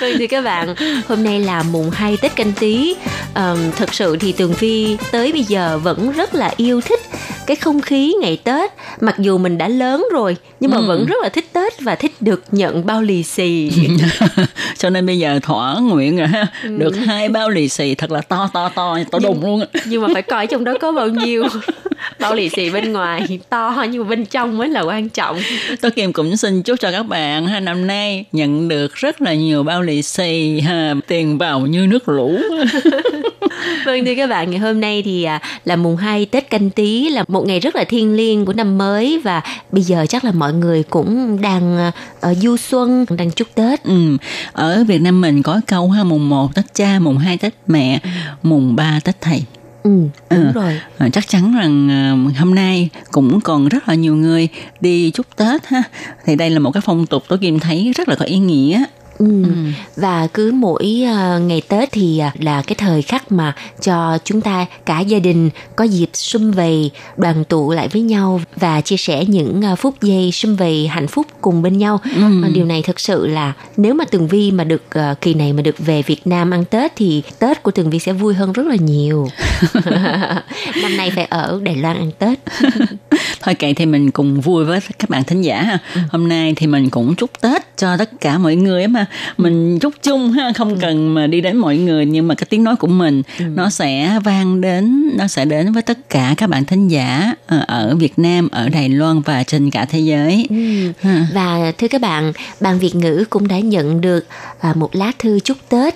[0.00, 0.74] vâng thưa các bạn,
[1.08, 2.94] hôm nay là mùng 2 Tết canh tí
[3.34, 7.00] um, thật sự thì Tường Vi tới bây giờ vẫn rất là yêu thích
[7.46, 8.70] cái không khí ngày Tết.
[9.00, 10.84] Mặc dù mình đã lớn rồi, nhưng mà Ừ.
[10.86, 13.70] vẫn rất là thích Tết và thích được nhận bao lì xì.
[14.78, 16.46] Cho nên bây giờ thỏa nguyện rồi ha.
[16.62, 16.68] Ừ.
[16.78, 20.08] Được hai bao lì xì thật là to to to, to đùng luôn nhưng mà
[20.12, 21.44] phải coi trong đó có bao nhiêu.
[22.20, 25.38] bao lì xì bên ngoài to nhưng mà bên trong mới là quan trọng.
[25.80, 29.34] Tôi Kim cũng xin chúc cho các bạn ha, năm nay nhận được rất là
[29.34, 32.38] nhiều bao lì xì ha, tiền vào như nước lũ.
[33.86, 37.08] Vâng thưa các bạn, ngày hôm nay thì à, là mùng 2 Tết canh tí
[37.08, 39.42] là một ngày rất là thiêng liêng của năm mới và
[39.72, 43.82] bây giờ chắc là mọi người cũng đang à, ở du xuân, đang chúc Tết.
[43.84, 44.16] Ừ.
[44.52, 47.98] Ở Việt Nam mình có câu ha mùng 1 Tết cha, mùng 2 Tết mẹ,
[48.42, 49.44] mùng 3 Tết thầy.
[49.82, 49.90] Ừ,
[50.30, 50.52] đúng Ừ.
[50.54, 50.80] rồi.
[50.98, 51.88] À, chắc chắn rằng
[52.38, 54.48] hôm nay cũng còn rất là nhiều người
[54.80, 55.82] đi chúc Tết ha.
[56.26, 58.84] Thì đây là một cái phong tục tôi Kim thấy rất là có ý nghĩa.
[59.18, 59.44] Ừ.
[59.96, 64.40] Và cứ mỗi à, ngày Tết thì à, là cái thời khắc mà cho chúng
[64.40, 68.96] ta cả gia đình có dịp sum vầy, đoàn tụ lại với nhau và chia
[68.96, 72.00] sẻ những à, phút giây sum vầy hạnh phúc cùng bên nhau.
[72.14, 72.22] Ừ.
[72.54, 75.62] Điều này thực sự là nếu mà Tường Vi mà được à, kỳ này mà
[75.62, 78.66] được về Việt Nam ăn Tết thì Tết của Tường Vi sẽ vui hơn rất
[78.66, 79.28] là nhiều.
[80.82, 82.38] Năm nay phải ở Đài Loan ăn Tết.
[83.42, 85.78] Thôi kệ thì mình cùng vui với các bạn thính giả ha.
[86.10, 89.03] Hôm nay thì mình cũng chúc Tết cho tất cả mọi người á
[89.36, 92.64] Mình chúc chung ha, không cần mà đi đến mọi người nhưng mà cái tiếng
[92.64, 96.64] nói của mình nó sẽ vang đến, nó sẽ đến với tất cả các bạn
[96.64, 100.46] thính giả ờ, ở Việt Nam, ở Đài Loan và trên cả thế giới.
[101.00, 101.26] Ha.
[101.34, 104.26] Và thưa các bạn, ban Việt ngữ cũng đã nhận được
[104.60, 105.94] à, một lá thư chúc Tết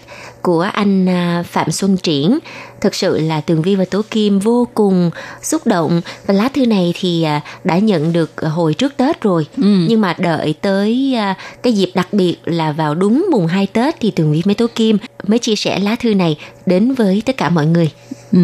[0.49, 2.39] của anh à, Phạm Xuân Triển.
[2.81, 5.11] Thực sự là Tường Vi và Tố Kim vô cùng
[5.43, 9.47] xúc động và lá thư này thì à, đã nhận được hồi trước Tết rồi.
[9.57, 9.87] Ừ.
[9.89, 13.95] Nhưng mà đợi tới à, cái dịp đặc biệt là vào đúng mùng 2 Tết
[14.01, 16.37] thì Tường Vi với Tố Kim mới chia sẻ lá thư này
[16.67, 17.91] đến với tất cả mọi người.
[18.33, 18.39] Ừ.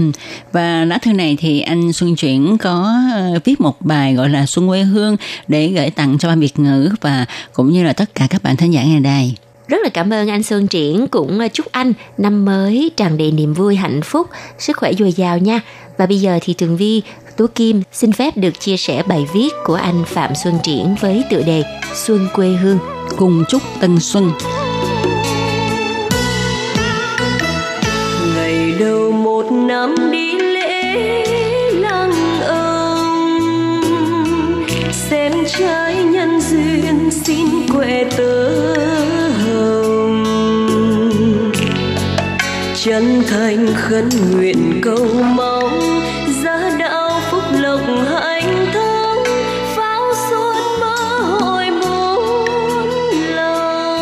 [0.53, 4.47] Và lá thư này thì anh Xuân Chuyển có ờ, viết một bài gọi là
[4.47, 5.17] Xuân quê hương
[5.49, 8.57] để gửi tặng cho ban Việt ngữ và cũng như là tất cả các bạn
[8.57, 9.35] thính giả nghe đài.
[9.69, 13.33] Rất là cảm ơn anh Xuân Triển cũng ờ, chúc anh năm mới tràn đầy
[13.33, 15.61] niềm vui, hạnh phúc, sức khỏe dồi dào nha.
[15.97, 17.03] Và bây giờ thì Tường Vi,
[17.37, 21.25] Tố Kim xin phép được chia sẻ bài viết của anh Phạm Xuân Triển với
[21.31, 21.63] tựa đề
[21.95, 22.79] Xuân quê hương.
[23.17, 24.31] Cùng chúc Tân Xuân.
[28.37, 31.25] ngày đầu một năm đi lễ
[31.73, 32.13] lăng
[32.47, 33.41] ông
[34.93, 38.74] xem trái nhân duyên xin quẹ tơ
[42.85, 45.07] chân thành khấn nguyện cầu
[45.37, 46.01] mong
[46.45, 49.25] giá đạo phúc lộc hạnh thông
[49.77, 50.97] pháo xuân mơ
[51.41, 52.89] hội muôn
[53.35, 54.01] lòng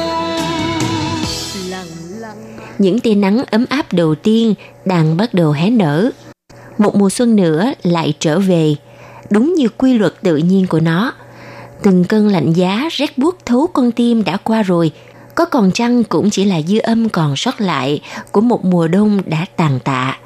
[2.78, 4.54] Những tia nắng ấm áp đầu tiên
[4.84, 6.10] đang bắt đầu hé nở.
[6.78, 8.74] Một mùa xuân nữa lại trở về,
[9.30, 11.12] đúng như quy luật tự nhiên của nó.
[11.82, 14.92] Từng cơn lạnh giá rét buốt thấu con tim đã qua rồi,
[15.34, 18.00] có còn chăng cũng chỉ là dư âm còn sót lại
[18.32, 20.18] của một mùa đông đã tàn tạ.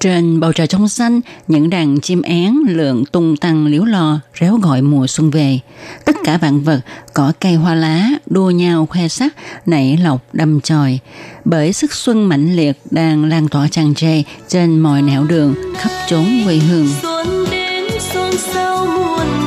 [0.00, 4.56] Trên bầu trời trong xanh, những đàn chim én lượn tung tăng liếu lo, réo
[4.56, 5.58] gọi mùa xuân về.
[6.04, 6.80] Tất cả vạn vật,
[7.14, 9.34] cỏ cây hoa lá, đua nhau khoe sắc,
[9.66, 10.98] nảy lọc đâm chồi.
[11.44, 15.90] Bởi sức xuân mãnh liệt đang lan tỏa tràn trề trên mọi nẻo đường, khắp
[16.08, 16.88] chốn quê hương.
[17.02, 19.41] xuân đến xôn xao muôn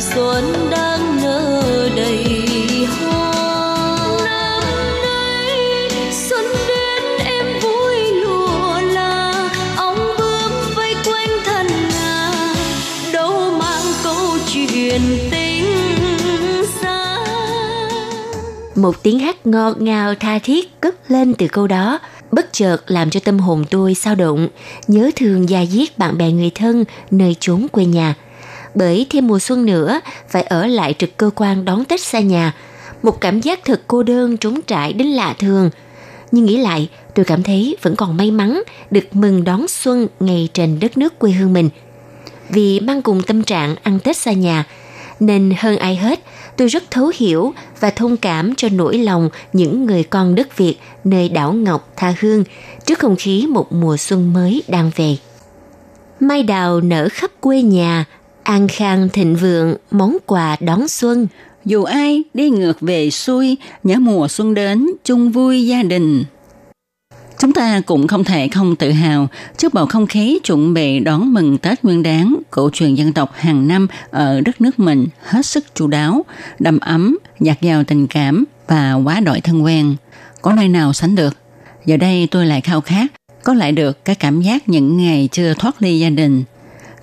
[0.00, 1.62] xuân đang nở
[1.96, 2.24] đầy
[2.86, 3.96] hoa.
[4.24, 4.62] Năm
[5.04, 7.96] nay xuân đến em vui
[8.92, 11.66] là ong bướm vây quanh thân
[13.12, 15.64] đâu mang câu chuyện tình
[16.82, 17.16] xa.
[18.74, 21.98] Một tiếng hát ngọt ngào tha thiết cất lên từ câu đó,
[22.30, 24.48] bất chợt làm cho tâm hồn tôi sao động,
[24.88, 28.14] nhớ thương da diết bạn bè người thân nơi chốn quê nhà.
[28.74, 32.54] Bởi thêm mùa xuân nữa, phải ở lại trực cơ quan đón Tết xa nhà.
[33.02, 35.70] Một cảm giác thật cô đơn trống trải đến lạ thường.
[36.32, 40.48] Nhưng nghĩ lại, tôi cảm thấy vẫn còn may mắn được mừng đón xuân ngày
[40.54, 41.70] trên đất nước quê hương mình.
[42.48, 44.64] Vì mang cùng tâm trạng ăn Tết xa nhà,
[45.20, 46.20] nên hơn ai hết,
[46.56, 50.76] tôi rất thấu hiểu và thông cảm cho nỗi lòng những người con đất Việt
[51.04, 52.44] nơi đảo Ngọc Tha Hương
[52.86, 55.16] trước không khí một mùa xuân mới đang về.
[56.20, 58.04] Mai đào nở khắp quê nhà,
[58.42, 61.26] an khang thịnh vượng, món quà đón xuân.
[61.64, 66.24] Dù ai đi ngược về xuôi, nhớ mùa xuân đến, chung vui gia đình.
[67.38, 71.32] Chúng ta cũng không thể không tự hào trước bầu không khí chuẩn bị đón
[71.32, 75.46] mừng Tết Nguyên đán cổ truyền dân tộc hàng năm ở đất nước mình hết
[75.46, 76.24] sức chu đáo,
[76.58, 79.96] đầm ấm, dạt dào tình cảm và quá đội thân quen.
[80.42, 81.36] Có nơi nào sánh được?
[81.86, 83.06] Giờ đây tôi lại khao khát
[83.44, 86.44] có lại được cái cảm giác những ngày chưa thoát ly gia đình.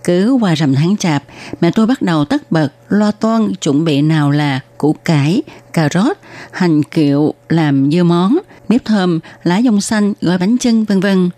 [0.07, 1.23] Cứ qua rằm tháng chạp,
[1.61, 5.41] mẹ tôi bắt đầu tất bật lo toan chuẩn bị nào là củ cải,
[5.73, 6.17] cà rốt,
[6.51, 8.37] hành kiệu làm dưa món,
[8.69, 11.29] bếp thơm, lá dông xanh, gói bánh chưng vân vân.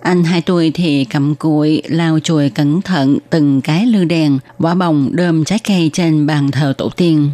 [0.00, 4.74] Anh hai tuổi thì cầm cụi, lau chùi cẩn thận từng cái lư đèn, quả
[4.74, 7.30] bồng, đơm trái cây trên bàn thờ tổ tiên.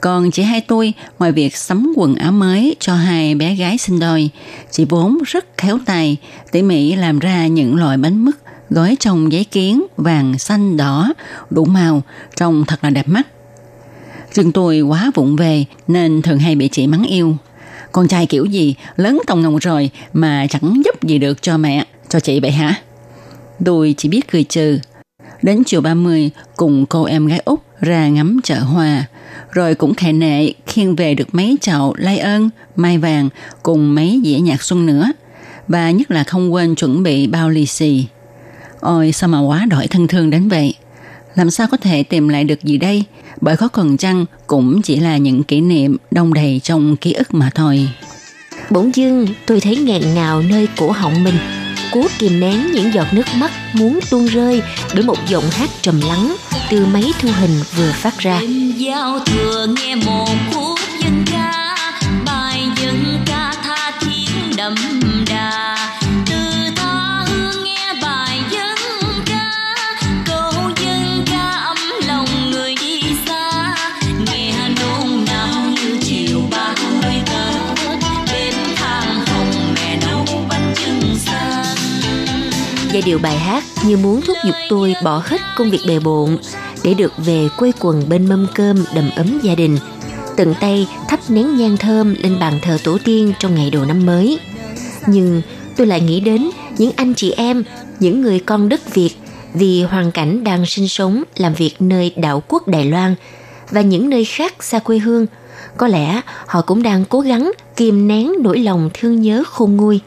[0.00, 4.00] Còn chị hai tôi, ngoài việc sắm quần áo mới cho hai bé gái sinh
[4.00, 4.30] đôi,
[4.70, 6.16] chị vốn rất khéo tay,
[6.52, 8.34] tỉ mỉ làm ra những loại bánh mứt
[8.74, 11.12] gói trong giấy kiến vàng, xanh, đỏ,
[11.50, 12.02] đủ màu,
[12.36, 13.26] trông thật là đẹp mắt.
[14.32, 17.36] trường tôi quá vụng về nên thường hay bị chị mắng yêu.
[17.92, 21.86] Con trai kiểu gì lớn tòng ngồng rồi mà chẳng giúp gì được cho mẹ,
[22.08, 22.74] cho chị vậy hả?
[23.64, 24.78] Tôi chỉ biết cười trừ.
[25.42, 29.06] Đến chiều 30 cùng cô em gái Úc ra ngắm chợ hoa,
[29.50, 33.28] rồi cũng khệ nệ khiêng về được mấy chậu lai ơn, mai vàng
[33.62, 35.12] cùng mấy dĩa nhạc xuân nữa.
[35.68, 38.06] Và nhất là không quên chuẩn bị bao lì xì.
[38.84, 40.74] Ôi sao mà quá đổi thân thương đến vậy?
[41.34, 43.04] Làm sao có thể tìm lại được gì đây?
[43.40, 47.34] Bởi có cần chăng cũng chỉ là những kỷ niệm đông đầy trong ký ức
[47.34, 47.88] mà thôi.
[48.70, 51.38] Bỗng dưng tôi thấy nghẹn ngào nơi cổ họng mình
[51.92, 54.62] Cố kìm nén những giọt nước mắt muốn tuôn rơi
[54.94, 56.36] Bởi một giọng hát trầm lắng
[56.70, 58.40] Từ máy thu hình vừa phát ra
[58.76, 60.78] giao thừa nghe một khúc
[82.94, 86.38] Giai điệu bài hát như muốn thúc giục tôi bỏ hết công việc bề bộn
[86.82, 89.78] để được về quê quần bên mâm cơm đầm ấm gia đình,
[90.36, 94.06] tận tay thắp nén nhang thơm lên bàn thờ tổ tiên trong ngày đầu năm
[94.06, 94.38] mới.
[95.06, 95.42] Nhưng
[95.76, 97.64] tôi lại nghĩ đến những anh chị em,
[98.00, 99.10] những người con đất Việt
[99.54, 103.14] vì hoàn cảnh đang sinh sống làm việc nơi đảo quốc Đài Loan
[103.70, 105.26] và những nơi khác xa quê hương.
[105.76, 110.00] Có lẽ họ cũng đang cố gắng kìm nén nỗi lòng thương nhớ khôn nguôi.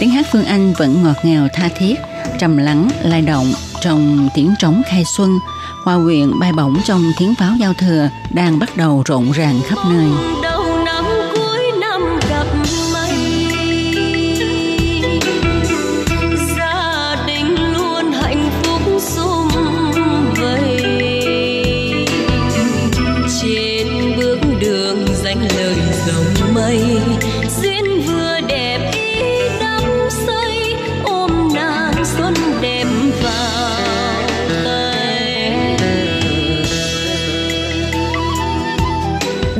[0.00, 1.94] Tiếng hát Phương Anh vẫn ngọt ngào tha thiết,
[2.38, 5.38] trầm lắng, lai động trong tiếng trống khai xuân,
[5.84, 9.78] hoa quyện bay bổng trong tiếng pháo giao thừa đang bắt đầu rộn ràng khắp
[9.90, 10.08] nơi.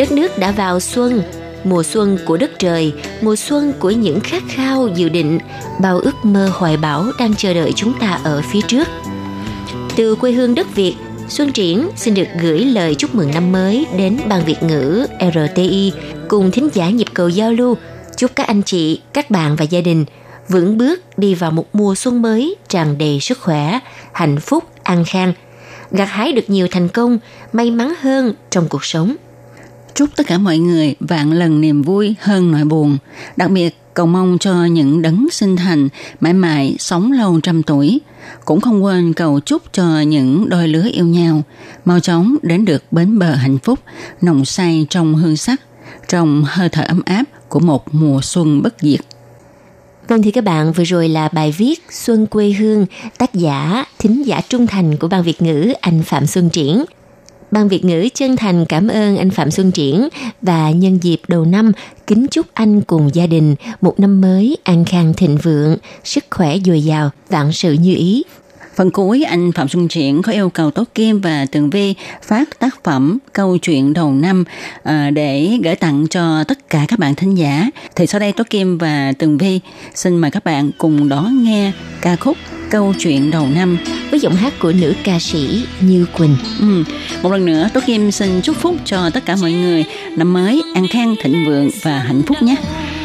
[0.05, 1.23] Đất nước đã vào xuân,
[1.65, 5.39] mùa xuân của đất trời, mùa xuân của những khát khao dự định,
[5.81, 8.89] bao ước mơ hoài bão đang chờ đợi chúng ta ở phía trước.
[9.97, 10.95] Từ quê hương đất Việt,
[11.29, 15.93] Xuân Triển xin được gửi lời chúc mừng năm mới đến Ban Việt ngữ RTI
[16.29, 17.77] cùng thính giả nhịp cầu giao lưu.
[18.17, 20.05] Chúc các anh chị, các bạn và gia đình
[20.49, 23.79] vững bước đi vào một mùa xuân mới tràn đầy sức khỏe,
[24.13, 25.33] hạnh phúc, an khang,
[25.91, 27.19] gặt hái được nhiều thành công,
[27.53, 29.17] may mắn hơn trong cuộc sống.
[29.95, 32.99] Chúc tất cả mọi người vạn lần niềm vui hơn nỗi buồn.
[33.37, 35.89] Đặc biệt cầu mong cho những đấng sinh thành
[36.21, 38.01] mãi mãi sống lâu trăm tuổi.
[38.45, 41.43] Cũng không quên cầu chúc cho những đôi lứa yêu nhau
[41.85, 43.79] mau chóng đến được bến bờ hạnh phúc,
[44.23, 45.61] nồng say trong hương sắc,
[46.09, 49.01] trong hơi thở ấm áp của một mùa xuân bất diệt.
[50.09, 52.87] Vâng thì các bạn vừa rồi là bài viết Xuân quê hương
[53.19, 56.85] tác giả thính giả trung thành của Ban Việt ngữ anh Phạm Xuân Triển.
[57.51, 60.09] Ban Việt ngữ chân thành cảm ơn anh Phạm Xuân Triển
[60.43, 61.73] và nhân dịp đầu năm
[62.07, 66.57] kính chúc anh cùng gia đình một năm mới an khang thịnh vượng, sức khỏe
[66.65, 68.23] dồi dào, vạn sự như ý.
[68.77, 72.59] Phần cuối anh Phạm Xuân Triển có yêu cầu Tốt Kim và Tường Vi phát
[72.59, 74.45] tác phẩm câu chuyện đầu năm
[74.83, 77.71] à, để gửi tặng cho tất cả các bạn thính giả.
[77.97, 79.61] Thì sau đây Tốt Kim và Tường Vi
[79.95, 82.37] xin mời các bạn cùng đón nghe ca khúc
[82.75, 83.79] câu chuyện đầu năm
[84.11, 86.37] với giọng hát của nữ ca sĩ Như Quỳnh.
[86.61, 86.85] Ừ.
[87.23, 89.85] Một lần nữa Tố Kim xin chúc phúc cho tất cả mọi người
[90.17, 92.57] năm mới an khang thịnh vượng và hạnh phúc nhé.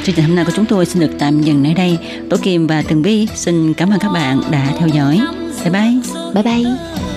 [0.03, 1.97] Chương trình hôm nay của chúng tôi xin được tạm dừng nơi đây.
[2.29, 5.21] Tố Kim và Tường Vi xin cảm ơn các bạn đã theo dõi.
[5.63, 5.93] Bye bye.
[6.33, 7.08] Bye bye.